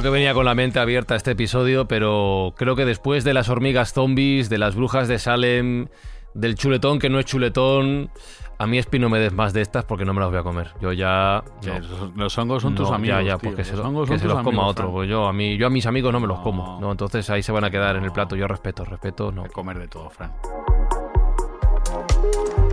[0.04, 3.94] Que venía con la mente abierta este episodio, pero creo que después de las hormigas
[3.94, 5.86] zombies, de las brujas de Salem,
[6.34, 8.10] del chuletón que no es chuletón,
[8.58, 10.42] a mí Espi no me des más de estas porque no me las voy a
[10.42, 10.72] comer.
[10.78, 11.42] Yo ya...
[12.16, 13.20] Los hongos son tus amigos.
[13.20, 14.92] Ya, ya, porque se, que se los coma otro.
[14.92, 16.78] Pues yo, a mí, yo a mis amigos no me los como.
[16.82, 18.36] No, entonces ahí se van a quedar en el plato.
[18.36, 19.32] Yo respeto, respeto.
[19.32, 19.44] No.
[19.44, 20.34] comer de todo, Fran.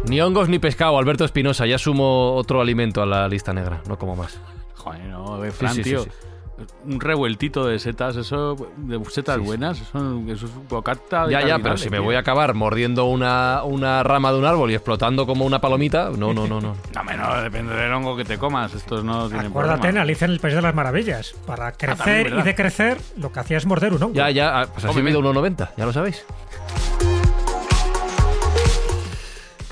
[0.09, 1.65] Ni hongos ni pescado, Alberto Espinosa.
[1.65, 3.82] Ya sumo otro alimento a la lista negra.
[3.88, 4.38] No como más.
[4.75, 6.03] Joder, no, Fran, tío
[6.86, 11.78] un revueltito de setas, eso, de setas buenas, eso, eso, es bocata Ya, ya, pero
[11.78, 15.45] si me voy a acabar mordiendo una, una, rama de un árbol y explotando como
[15.45, 16.76] una palomita, no, no, no, no.
[16.95, 20.32] no, menos depende del hongo que te comas, estos no tienen Acuérdate en Alicia en
[20.32, 23.93] el País de las Maravillas, para ah, crecer y decrecer, lo que hacía es morder
[23.93, 24.16] un hongo.
[24.16, 26.26] Ya, ya, ah, pues así mido 1,90, ya lo sabéis.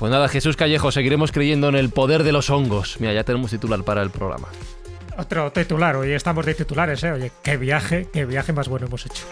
[0.00, 2.96] Pues nada, Jesús Callejo, seguiremos creyendo en el poder de los hongos.
[3.00, 4.48] Mira, ya tenemos titular para el programa.
[5.20, 7.12] Otro titular, hoy estamos de titulares, ¿eh?
[7.12, 9.26] Oye, qué viaje, qué viaje más bueno hemos hecho.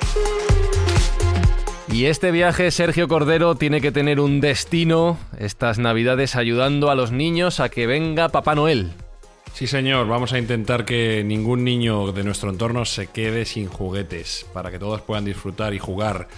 [1.91, 7.11] Y este viaje, Sergio Cordero, tiene que tener un destino estas navidades ayudando a los
[7.11, 8.93] niños a que venga Papá Noel.
[9.55, 14.45] Sí, señor, vamos a intentar que ningún niño de nuestro entorno se quede sin juguetes,
[14.53, 16.29] para que todos puedan disfrutar y jugar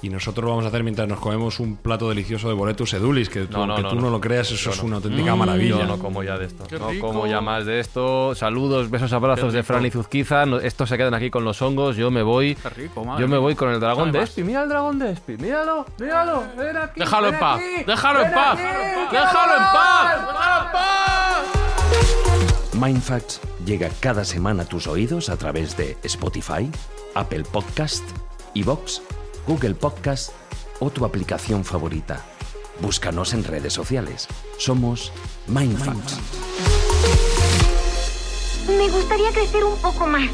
[0.00, 3.28] y nosotros lo vamos a hacer mientras nos comemos un plato delicioso de boletus edulis,
[3.28, 5.78] que, tú no, tú no, lo creas, eso es una auténtica mm, maravilla.
[5.78, 8.34] Yo no como ya de esto, no como ya más de esto.
[8.36, 10.44] Saludos, besos, abrazos de Fran y Zuzquiza.
[10.62, 12.56] Estos se quedan aquí con los hongos, yo me voy.
[13.18, 14.44] yo me voy con el dragón de Espi.
[14.44, 16.44] Mira el dragón de Espi, míralo, míralo.
[16.56, 18.58] Ven aquí, déjalo, en paz, déjalo en paz,
[19.10, 20.88] déjalo en paz, déjalo en paz.
[22.80, 26.70] Mindfacts llega cada semana a tus oídos a través de Spotify,
[27.14, 28.04] Apple Podcast,
[28.54, 29.02] Evox
[29.48, 30.34] Google Podcast
[30.78, 32.22] o tu aplicación favorita.
[32.82, 34.28] Búscanos en redes sociales.
[34.58, 35.10] Somos
[35.46, 36.20] Mindfacts.
[38.68, 40.28] Me gustaría crecer un poco más.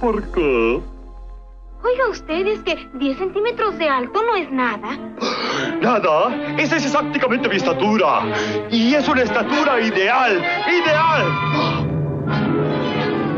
[0.00, 0.82] ¿Por qué?
[1.84, 4.98] Oiga usted, es que 10 centímetros de alto no es nada.
[5.80, 8.24] Nada, esa es exactamente mi estatura.
[8.68, 11.24] Y es una estatura ideal, ideal.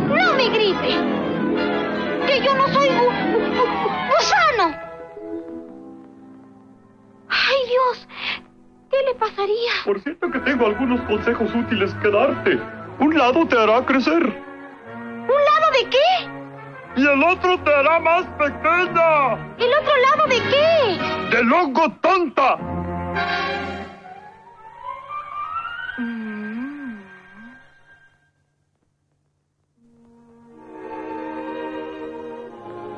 [0.09, 1.12] No me grite.
[9.85, 12.61] Por cierto que tengo algunos consejos útiles que darte.
[12.99, 14.23] Un lado te hará crecer.
[14.23, 17.01] ¿Un lado de qué?
[17.01, 19.35] Y el otro te hará más pequeña.
[19.59, 21.37] ¿El otro lado de qué?
[21.37, 22.57] ¡Del hongo tonta!
[25.99, 27.01] Mm.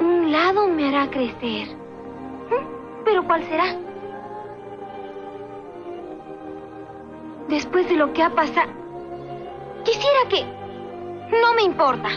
[0.01, 1.69] Un lado me hará crecer.
[2.51, 3.05] ¿Mm?
[3.05, 3.84] ¿Pero cuál será?
[7.49, 8.71] Después de lo que ha pasado...
[9.85, 10.45] Quisiera que...
[11.41, 12.09] No me importa.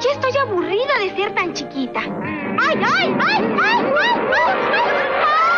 [0.00, 2.00] Ya estoy aburrida de ser tan chiquita.
[2.00, 5.57] ¡Ay, ay, ay, ay, ay, ay!